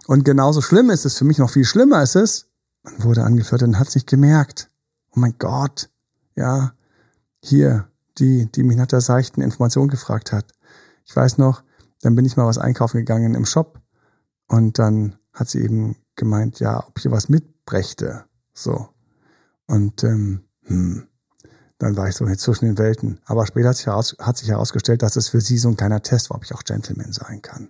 Und 0.06 0.24
genauso 0.24 0.60
schlimm 0.60 0.90
ist 0.90 1.06
es, 1.06 1.16
für 1.16 1.24
mich 1.24 1.38
noch 1.38 1.50
viel 1.50 1.64
schlimmer 1.64 2.02
ist 2.02 2.16
es, 2.16 2.46
man 2.82 3.04
wurde 3.04 3.22
angeflirtet 3.22 3.68
und 3.68 3.78
hat 3.78 3.88
es 3.88 3.94
nicht 3.94 4.08
gemerkt. 4.08 4.70
Oh 5.10 5.20
mein 5.20 5.36
Gott, 5.38 5.88
ja, 6.34 6.72
hier, 7.40 7.88
die, 8.18 8.46
die 8.46 8.64
mich 8.64 8.76
nach 8.76 8.86
der 8.86 9.00
seichten 9.00 9.42
Information 9.42 9.88
gefragt 9.88 10.32
hat. 10.32 10.46
Ich 11.04 11.14
weiß 11.14 11.38
noch, 11.38 11.62
dann 12.02 12.16
bin 12.16 12.24
ich 12.24 12.36
mal 12.36 12.46
was 12.46 12.58
einkaufen 12.58 12.98
gegangen 12.98 13.34
im 13.34 13.46
Shop 13.46 13.80
und 14.48 14.78
dann 14.78 15.16
hat 15.32 15.48
sie 15.48 15.60
eben 15.60 15.96
gemeint, 16.14 16.60
ja, 16.60 16.84
ob 16.86 16.98
ich 16.98 17.10
was 17.10 17.28
mitbrächte. 17.28 18.24
So. 18.54 18.88
Und 19.66 20.02
ähm, 20.04 20.44
hm, 20.64 21.08
dann 21.78 21.96
war 21.96 22.08
ich 22.08 22.16
so 22.16 22.26
zwischen 22.26 22.64
den 22.64 22.78
Welten. 22.78 23.20
Aber 23.26 23.46
später 23.46 23.68
hat 23.68 23.76
sich, 23.76 23.86
heraus, 23.86 24.16
hat 24.18 24.38
sich 24.38 24.48
herausgestellt, 24.48 25.02
dass 25.02 25.16
es 25.16 25.28
für 25.28 25.40
sie 25.40 25.58
so 25.58 25.68
ein 25.68 25.76
kleiner 25.76 26.02
Test 26.02 26.30
war, 26.30 26.38
ob 26.38 26.44
ich 26.44 26.54
auch 26.54 26.64
Gentleman 26.64 27.12
sein 27.12 27.42
kann. 27.42 27.68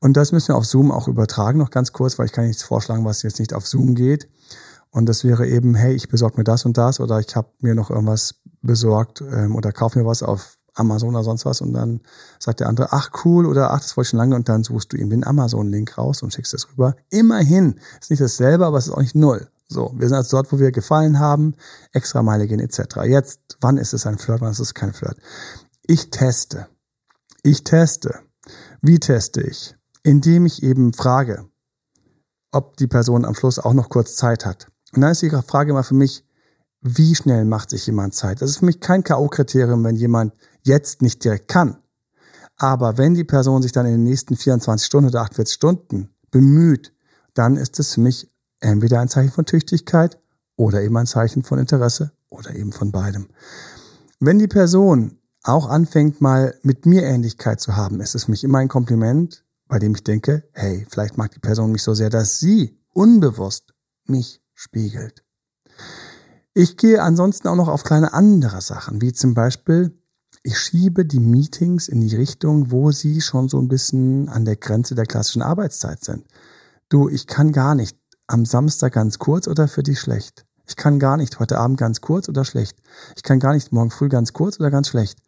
Und 0.00 0.16
das 0.16 0.32
müssen 0.32 0.48
wir 0.48 0.56
auf 0.56 0.64
Zoom 0.64 0.90
auch 0.90 1.08
übertragen, 1.08 1.58
noch 1.58 1.70
ganz 1.70 1.92
kurz, 1.92 2.18
weil 2.18 2.26
ich 2.26 2.32
kann 2.32 2.46
nichts 2.46 2.62
vorschlagen, 2.62 3.04
was 3.04 3.22
jetzt 3.22 3.38
nicht 3.38 3.52
auf 3.52 3.66
Zoom 3.66 3.94
geht. 3.94 4.28
Und 4.90 5.06
das 5.06 5.24
wäre 5.24 5.46
eben, 5.46 5.74
hey, 5.74 5.94
ich 5.94 6.08
besorge 6.08 6.38
mir 6.38 6.44
das 6.44 6.64
und 6.64 6.78
das 6.78 7.00
oder 7.00 7.20
ich 7.20 7.36
habe 7.36 7.50
mir 7.60 7.74
noch 7.74 7.90
irgendwas 7.90 8.36
besorgt 8.62 9.20
ähm, 9.20 9.54
oder 9.54 9.72
kaufe 9.72 9.98
mir 9.98 10.06
was 10.06 10.22
auf 10.22 10.56
Amazon 10.76 11.10
oder 11.10 11.24
sonst 11.24 11.44
was 11.44 11.60
und 11.60 11.72
dann 11.72 12.00
sagt 12.38 12.60
der 12.60 12.68
andere, 12.68 12.92
ach 12.92 13.10
cool 13.24 13.46
oder 13.46 13.72
ach, 13.72 13.80
das 13.80 13.96
wollte 13.96 14.06
ich 14.06 14.10
schon 14.10 14.18
lange 14.18 14.36
und 14.36 14.48
dann 14.48 14.62
suchst 14.62 14.92
du 14.92 14.96
ihm 14.96 15.10
den 15.10 15.26
Amazon-Link 15.26 15.98
raus 15.98 16.22
und 16.22 16.32
schickst 16.32 16.54
es 16.54 16.70
rüber. 16.70 16.96
Immerhin, 17.10 17.80
ist 18.00 18.10
nicht 18.10 18.22
dasselbe, 18.22 18.66
aber 18.66 18.78
es 18.78 18.86
ist 18.86 18.92
auch 18.92 19.00
nicht 19.00 19.14
null. 19.14 19.48
So, 19.68 19.92
wir 19.96 20.08
sind 20.08 20.16
also 20.16 20.36
dort, 20.36 20.52
wo 20.52 20.58
wir 20.58 20.70
gefallen 20.70 21.18
haben, 21.18 21.54
extra 21.92 22.22
Meile 22.22 22.46
gehen 22.46 22.60
etc. 22.60 22.98
Jetzt, 23.04 23.40
wann 23.60 23.78
ist 23.78 23.94
es 23.94 24.06
ein 24.06 24.18
Flirt, 24.18 24.40
wann 24.40 24.52
ist 24.52 24.60
es 24.60 24.74
kein 24.74 24.92
Flirt? 24.92 25.18
Ich 25.86 26.10
teste. 26.10 26.68
Ich 27.42 27.64
teste. 27.64 28.20
Wie 28.80 29.00
teste 29.00 29.42
ich? 29.42 29.74
Indem 30.04 30.46
ich 30.46 30.62
eben 30.62 30.92
frage, 30.92 31.46
ob 32.52 32.76
die 32.76 32.86
Person 32.86 33.24
am 33.24 33.34
Schluss 33.34 33.58
auch 33.58 33.74
noch 33.74 33.88
kurz 33.88 34.14
Zeit 34.14 34.46
hat. 34.46 34.68
Und 34.94 35.02
dann 35.02 35.10
ist 35.10 35.22
die 35.22 35.30
Frage 35.30 35.70
immer 35.70 35.82
für 35.82 35.94
mich, 35.94 36.24
wie 36.80 37.14
schnell 37.14 37.44
macht 37.44 37.70
sich 37.70 37.86
jemand 37.86 38.14
Zeit? 38.14 38.40
Das 38.40 38.50
ist 38.50 38.58
für 38.58 38.64
mich 38.66 38.80
kein 38.80 39.02
K.O.-Kriterium, 39.02 39.82
wenn 39.84 39.96
jemand 39.96 40.34
jetzt 40.66 41.02
nicht 41.02 41.24
direkt 41.24 41.48
kann. 41.48 41.78
Aber 42.56 42.98
wenn 42.98 43.14
die 43.14 43.24
Person 43.24 43.62
sich 43.62 43.72
dann 43.72 43.86
in 43.86 43.92
den 43.92 44.04
nächsten 44.04 44.36
24 44.36 44.86
Stunden 44.86 45.10
oder 45.10 45.22
48 45.22 45.54
Stunden 45.54 46.10
bemüht, 46.30 46.92
dann 47.34 47.56
ist 47.56 47.78
es 47.78 47.94
für 47.94 48.00
mich 48.00 48.30
entweder 48.60 49.00
ein 49.00 49.08
Zeichen 49.08 49.32
von 49.32 49.46
Tüchtigkeit 49.46 50.18
oder 50.56 50.82
eben 50.82 50.96
ein 50.96 51.06
Zeichen 51.06 51.42
von 51.42 51.58
Interesse 51.58 52.12
oder 52.30 52.54
eben 52.54 52.72
von 52.72 52.92
beidem. 52.92 53.28
Wenn 54.20 54.38
die 54.38 54.48
Person 54.48 55.18
auch 55.42 55.68
anfängt, 55.68 56.20
mal 56.20 56.58
mit 56.62 56.86
mir 56.86 57.02
Ähnlichkeit 57.02 57.60
zu 57.60 57.76
haben, 57.76 58.00
ist 58.00 58.14
es 58.14 58.24
für 58.24 58.30
mich 58.30 58.42
immer 58.42 58.58
ein 58.58 58.68
Kompliment, 58.68 59.44
bei 59.68 59.78
dem 59.78 59.94
ich 59.94 60.02
denke, 60.02 60.48
hey, 60.52 60.86
vielleicht 60.88 61.18
mag 61.18 61.32
die 61.32 61.40
Person 61.40 61.72
mich 61.72 61.82
so 61.82 61.94
sehr, 61.94 62.10
dass 62.10 62.38
sie 62.38 62.78
unbewusst 62.92 63.74
mich 64.06 64.42
spiegelt. 64.54 65.22
Ich 66.54 66.78
gehe 66.78 67.02
ansonsten 67.02 67.48
auch 67.48 67.56
noch 67.56 67.68
auf 67.68 67.84
kleine 67.84 68.14
andere 68.14 68.62
Sachen, 68.62 69.02
wie 69.02 69.12
zum 69.12 69.34
Beispiel 69.34 69.92
ich 70.46 70.60
schiebe 70.60 71.04
die 71.04 71.18
Meetings 71.18 71.88
in 71.88 72.00
die 72.00 72.14
Richtung, 72.14 72.70
wo 72.70 72.92
sie 72.92 73.20
schon 73.20 73.48
so 73.48 73.58
ein 73.58 73.66
bisschen 73.66 74.28
an 74.28 74.44
der 74.44 74.54
Grenze 74.54 74.94
der 74.94 75.04
klassischen 75.04 75.42
Arbeitszeit 75.42 76.04
sind. 76.04 76.24
Du, 76.88 77.08
ich 77.08 77.26
kann 77.26 77.50
gar 77.50 77.74
nicht 77.74 77.98
am 78.28 78.46
Samstag 78.46 78.92
ganz 78.92 79.18
kurz 79.18 79.48
oder 79.48 79.66
für 79.66 79.82
dich 79.82 79.98
schlecht. 79.98 80.46
Ich 80.64 80.76
kann 80.76 81.00
gar 81.00 81.16
nicht 81.16 81.40
heute 81.40 81.58
Abend 81.58 81.78
ganz 81.78 82.00
kurz 82.00 82.28
oder 82.28 82.44
schlecht. 82.44 82.78
Ich 83.16 83.24
kann 83.24 83.40
gar 83.40 83.54
nicht 83.54 83.72
morgen 83.72 83.90
früh 83.90 84.08
ganz 84.08 84.34
kurz 84.34 84.60
oder 84.60 84.70
ganz 84.70 84.88
schlecht. 84.88 85.18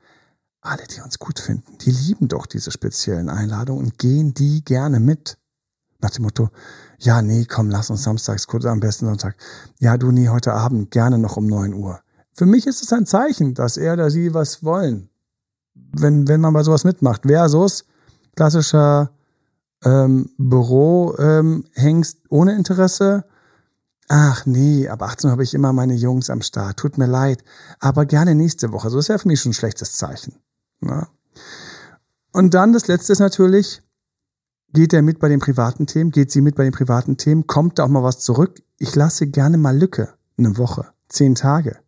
Alle, 0.61 0.85
die 0.87 1.01
uns 1.01 1.19
gut 1.19 1.41
finden, 1.41 1.79
die 1.79 1.91
lieben 1.91 2.29
doch 2.29 2.47
diese 2.47 2.71
speziellen 2.71 3.29
Einladungen 3.29 3.87
und 3.87 3.99
gehen 3.99 4.35
die 4.35 4.65
gerne 4.65 5.01
mit. 5.01 5.37
Nach 5.99 6.11
dem 6.11 6.23
Motto, 6.23 6.49
ja, 6.99 7.23
nee, 7.23 7.45
komm, 7.45 7.71
lass 7.71 7.91
uns 7.91 8.05
samstags 8.05 8.47
kurz, 8.47 8.67
am 8.67 8.79
besten 8.79 9.07
Sonntag. 9.07 9.35
Ja, 9.81 9.97
du, 9.97 10.13
nee, 10.13 10.29
heute 10.29 10.53
Abend 10.53 10.93
gerne 10.93 11.19
noch 11.19 11.37
um 11.37 11.49
neun 11.49 11.75
Uhr. 11.75 11.99
Für 12.39 12.47
mich 12.47 12.69
ist 12.69 12.85
es 12.85 12.93
ein 12.93 13.05
Zeichen, 13.05 13.55
dass 13.55 13.77
er 13.77 13.95
oder 13.95 14.13
sie 14.13 14.33
was 14.33 14.63
wollen. 14.63 15.11
Wenn, 15.75 16.29
wenn 16.29 16.41
man 16.41 16.55
bei 16.55 16.63
sowas 16.63 16.85
mitmacht. 16.85 17.23
Versus 17.27 17.85
klassischer 18.37 19.11
ähm, 19.83 20.31
Büro 20.39 21.17
ähm, 21.19 21.65
ohne 22.29 22.55
Interesse. 22.55 23.25
Ach 24.07 24.47
nee, 24.47 24.89
ab 24.89 25.03
18 25.03 25.27
Uhr 25.27 25.33
habe 25.33 25.43
ich 25.43 25.53
immer 25.53 25.73
meine 25.73 25.95
Jungs 25.95 26.31
am 26.31 26.41
Start. 26.41 26.77
Tut 26.77 26.97
mir 26.97 27.09
leid. 27.09 27.43
Aber 27.81 28.07
gerne 28.07 28.37
nächste 28.37 28.71
Woche. 28.71 28.89
So 28.89 29.01
ist 29.01 29.09
ja 29.09 29.19
für 29.19 29.27
mich 29.27 29.41
schon 29.41 29.51
ein 29.51 29.55
schlechtes 29.55 29.95
Zeichen. 29.95 30.37
Na? 30.79 30.95
Ne? 30.95 31.09
Und 32.31 32.55
dann 32.55 32.73
das 32.73 32.87
letzte 32.87 33.15
ist 33.15 33.19
natürlich, 33.19 33.83
geht 34.73 34.93
er 34.93 35.03
mit 35.03 35.19
bei 35.19 35.29
den 35.29 35.41
privaten 35.41 35.89
Themen? 35.89 36.13
Geht 36.13 36.31
sie 36.31 36.41
mit 36.41 36.55
bei 36.55 36.63
den 36.63 36.73
privaten 36.73 37.17
Themen? 37.17 37.49
Kommt 37.49 37.81
da 37.81 37.85
auch 37.85 37.89
mal 37.89 38.05
was 38.05 38.21
zurück? 38.21 38.63
Ich 38.79 38.95
lasse 38.95 39.27
gerne 39.27 39.59
mal 39.59 39.77
Lücke. 39.77 40.15
Eine 40.37 40.57
Woche, 40.57 40.87
zehn 41.09 41.35
Tage 41.35 41.79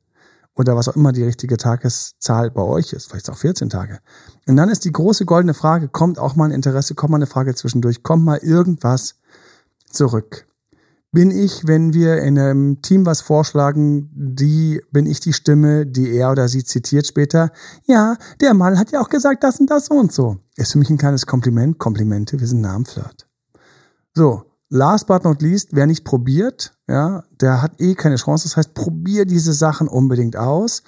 oder 0.60 0.76
was 0.76 0.88
auch 0.88 0.96
immer 0.96 1.12
die 1.12 1.24
richtige 1.24 1.56
Tageszahl 1.56 2.50
bei 2.50 2.62
euch 2.62 2.92
ist, 2.92 3.10
vielleicht 3.10 3.30
auch 3.30 3.38
14 3.38 3.70
Tage. 3.70 4.00
Und 4.46 4.56
dann 4.56 4.68
ist 4.68 4.84
die 4.84 4.92
große 4.92 5.24
goldene 5.24 5.54
Frage, 5.54 5.88
kommt 5.88 6.18
auch 6.18 6.36
mal 6.36 6.44
ein 6.44 6.50
Interesse, 6.52 6.94
kommt 6.94 7.10
mal 7.10 7.16
eine 7.16 7.26
Frage 7.26 7.54
zwischendurch, 7.54 8.02
kommt 8.02 8.24
mal 8.24 8.38
irgendwas 8.38 9.14
zurück. 9.90 10.46
Bin 11.12 11.32
ich, 11.32 11.66
wenn 11.66 11.92
wir 11.92 12.18
in 12.18 12.38
einem 12.38 12.82
Team 12.82 13.04
was 13.04 13.20
vorschlagen, 13.20 14.10
die, 14.12 14.80
bin 14.92 15.06
ich 15.06 15.18
die 15.18 15.32
Stimme, 15.32 15.84
die 15.86 16.12
er 16.12 16.30
oder 16.30 16.46
sie 16.46 16.62
zitiert 16.62 17.06
später? 17.06 17.50
Ja, 17.86 18.16
der 18.40 18.54
Mann 18.54 18.78
hat 18.78 18.92
ja 18.92 19.00
auch 19.00 19.08
gesagt, 19.08 19.42
das 19.42 19.58
und 19.58 19.70
das 19.70 19.88
und 19.88 20.12
so. 20.12 20.36
Ist 20.56 20.72
für 20.72 20.78
mich 20.78 20.90
ein 20.90 20.98
kleines 20.98 21.26
Kompliment. 21.26 21.78
Komplimente, 21.78 22.38
wir 22.38 22.46
sind 22.46 22.60
Namenflirt. 22.60 23.26
So, 24.14 24.44
last 24.70 25.06
but 25.06 25.24
not 25.24 25.42
least, 25.42 25.70
wer 25.72 25.86
nicht 25.86 26.04
probiert, 26.04 26.72
ja, 26.88 27.24
der 27.40 27.60
hat 27.60 27.80
eh 27.80 27.94
keine 27.94 28.16
Chance. 28.16 28.48
Das 28.48 28.56
heißt, 28.56 28.74
probier 28.74 29.26
diese 29.26 29.52
Sachen 29.52 29.88
unbedingt 29.88 30.36
aus 30.36 30.82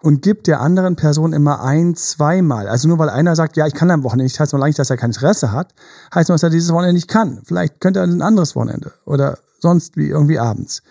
und 0.00 0.22
gib 0.22 0.44
der 0.44 0.60
anderen 0.60 0.96
Person 0.96 1.32
immer 1.32 1.62
ein, 1.62 1.96
zweimal. 1.96 2.68
Also 2.68 2.88
nur 2.88 2.98
weil 2.98 3.10
einer 3.10 3.36
sagt, 3.36 3.56
ja, 3.56 3.66
ich 3.66 3.74
kann 3.74 3.90
am 3.90 4.04
Wochenende 4.04 4.24
nicht, 4.24 4.38
heißt 4.38 4.52
noch 4.52 4.60
lange 4.60 4.74
dass 4.74 4.90
er 4.90 4.96
kein 4.96 5.10
Interesse 5.10 5.52
hat, 5.52 5.74
heißt 6.14 6.28
nur, 6.28 6.34
dass 6.34 6.42
er 6.42 6.50
dieses 6.50 6.72
Wochenende 6.72 6.94
nicht 6.94 7.08
kann. 7.08 7.42
Vielleicht 7.44 7.80
könnte 7.80 8.00
er 8.00 8.04
ein 8.04 8.22
anderes 8.22 8.56
Wochenende 8.56 8.92
oder 9.04 9.38
sonst 9.60 9.96
wie 9.96 10.08
irgendwie 10.08 10.38
abends. 10.38 10.82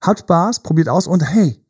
Habt 0.00 0.20
Spaß, 0.20 0.60
probiert 0.60 0.88
aus 0.88 1.06
und 1.06 1.22
hey, 1.22 1.60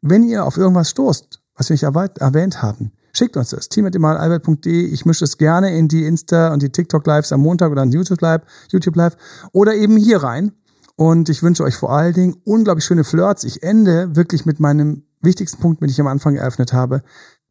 wenn 0.00 0.22
ihr 0.22 0.44
auf 0.44 0.56
irgendwas 0.56 0.90
stoßt, 0.90 1.40
was 1.56 1.68
wir 1.68 1.74
nicht 1.74 1.82
erwähnt 2.20 2.62
haben, 2.62 2.92
schickt 3.12 3.36
uns 3.36 3.50
das. 3.50 3.68
team.albert.de. 3.68 4.86
Ich 4.86 5.04
mische 5.06 5.24
es 5.24 5.38
gerne 5.38 5.76
in 5.76 5.88
die 5.88 6.04
Insta- 6.04 6.52
und 6.52 6.62
die 6.62 6.70
TikTok-Lives 6.70 7.32
am 7.32 7.40
Montag 7.40 7.70
oder 7.70 7.82
an 7.82 7.90
YouTube-Live 7.90 8.42
YouTube 8.70 8.96
Live 8.96 9.16
oder 9.52 9.74
eben 9.74 9.96
hier 9.96 10.22
rein. 10.22 10.52
Und 10.96 11.28
ich 11.28 11.42
wünsche 11.42 11.62
euch 11.62 11.76
vor 11.76 11.92
allen 11.92 12.12
Dingen 12.12 12.36
unglaublich 12.44 12.84
schöne 12.84 13.04
Flirts. 13.04 13.44
Ich 13.44 13.62
ende 13.62 14.16
wirklich 14.16 14.46
mit 14.46 14.58
meinem 14.58 15.04
wichtigsten 15.20 15.60
Punkt, 15.60 15.80
den 15.80 15.88
ich 15.88 16.00
am 16.00 16.08
Anfang 16.08 16.34
eröffnet 16.34 16.72
habe. 16.72 17.02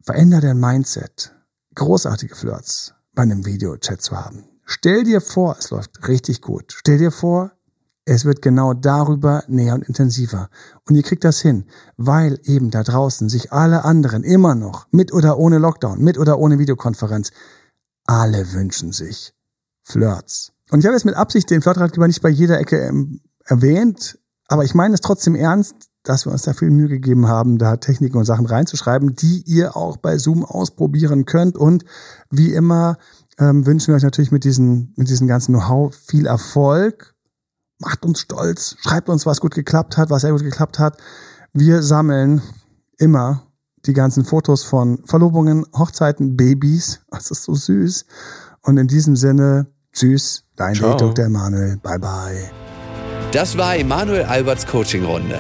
Veränder 0.01 0.41
dein 0.41 0.59
Mindset. 0.59 1.33
Großartige 1.75 2.35
Flirts 2.35 2.93
bei 3.15 3.23
einem 3.23 3.45
Videochat 3.45 4.01
zu 4.01 4.17
haben. 4.17 4.45
Stell 4.65 5.05
dir 5.05 5.21
vor, 5.21 5.55
es 5.57 5.69
läuft 5.69 6.07
richtig 6.09 6.41
gut. 6.41 6.73
Stell 6.77 6.97
dir 6.97 7.11
vor, 7.11 7.51
es 8.07 8.23
wird 8.23 8.41
genau 8.41 8.73
darüber 8.73 9.43
näher 9.47 9.75
und 9.75 9.83
intensiver. 9.83 10.49
Und 10.87 10.95
ihr 10.95 11.03
kriegt 11.03 11.25
das 11.25 11.41
hin, 11.41 11.65
weil 11.97 12.39
eben 12.43 12.71
da 12.71 12.81
draußen 12.83 13.27
sich 13.27 13.51
alle 13.51 13.83
anderen 13.83 14.23
immer 14.23 14.55
noch, 14.55 14.87
mit 14.91 15.11
oder 15.11 15.37
ohne 15.37 15.57
Lockdown, 15.57 16.01
mit 16.01 16.17
oder 16.17 16.39
ohne 16.39 16.57
Videokonferenz, 16.57 17.31
alle 18.05 18.53
wünschen 18.53 18.93
sich 18.93 19.33
Flirts. 19.83 20.53
Und 20.71 20.79
ich 20.79 20.85
habe 20.85 20.95
jetzt 20.95 21.05
mit 21.05 21.15
Absicht 21.15 21.49
den 21.49 21.61
Flirtratgeber 21.61 22.07
nicht 22.07 22.21
bei 22.21 22.29
jeder 22.29 22.59
Ecke 22.59 22.79
ähm, 22.79 23.19
erwähnt, 23.43 24.17
aber 24.47 24.63
ich 24.63 24.73
meine 24.73 24.93
es 24.93 25.01
trotzdem 25.01 25.35
ernst, 25.35 25.75
dass 26.03 26.25
wir 26.25 26.31
uns 26.31 26.43
da 26.43 26.53
viel 26.53 26.69
Mühe 26.69 26.87
gegeben 26.87 27.27
haben, 27.27 27.57
da 27.57 27.75
Techniken 27.75 28.17
und 28.17 28.23
Sachen 28.23 28.45
reinzuschreiben, 28.45 29.15
die 29.15 29.43
ihr 29.45 29.75
auch 29.75 29.97
bei 29.97 30.17
Zoom 30.17 30.45
ausprobieren 30.45 31.25
könnt. 31.25 31.57
Und 31.57 31.83
wie 32.29 32.53
immer 32.53 32.97
ähm, 33.37 33.65
wünschen 33.65 33.89
wir 33.89 33.97
euch 33.97 34.03
natürlich 34.03 34.31
mit 34.31 34.45
diesen, 34.45 34.93
mit 34.95 35.09
diesem 35.09 35.27
ganzen 35.27 35.53
Know-how 35.53 35.93
viel 35.93 36.25
Erfolg 36.25 37.16
macht 37.79 38.05
uns 38.05 38.21
stolz, 38.21 38.77
schreibt 38.81 39.09
uns, 39.09 39.25
was 39.25 39.41
gut 39.41 39.53
geklappt 39.53 39.97
hat, 39.97 40.09
was 40.09 40.21
sehr 40.21 40.31
gut 40.31 40.43
geklappt 40.43 40.79
hat. 40.79 40.97
Wir 41.53 41.83
sammeln 41.83 42.41
immer 42.97 43.43
die 43.85 43.93
ganzen 43.93 44.25
Fotos 44.25 44.63
von 44.63 44.99
Verlobungen, 45.05 45.65
Hochzeiten, 45.77 46.35
Babys. 46.35 46.99
Das 47.09 47.31
ist 47.31 47.43
so 47.43 47.55
süß. 47.55 48.05
Und 48.61 48.77
in 48.77 48.87
diesem 48.87 49.15
Sinne, 49.15 49.67
tschüss, 49.93 50.43
dein 50.55 50.73
Ciao. 50.75 50.97
Dr. 50.97 51.25
Emanuel. 51.25 51.77
Bye 51.77 51.99
bye. 51.99 52.51
Das 53.31 53.57
war 53.57 53.75
Emanuel 53.75 54.23
Alberts 54.23 54.65
Coaching-Runde. 54.65 55.39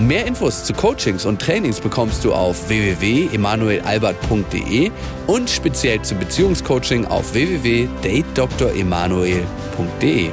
Mehr 0.00 0.26
Infos 0.26 0.64
zu 0.64 0.72
Coachings 0.72 1.26
und 1.26 1.38
Trainings 1.40 1.78
bekommst 1.80 2.24
du 2.24 2.32
auf 2.32 2.68
www.emanuelalbert.de 2.68 4.90
und 5.26 5.50
speziell 5.50 6.00
zum 6.02 6.18
Beziehungscoaching 6.18 7.04
auf 7.06 7.34
www.datedremanuel.de. 7.34 10.30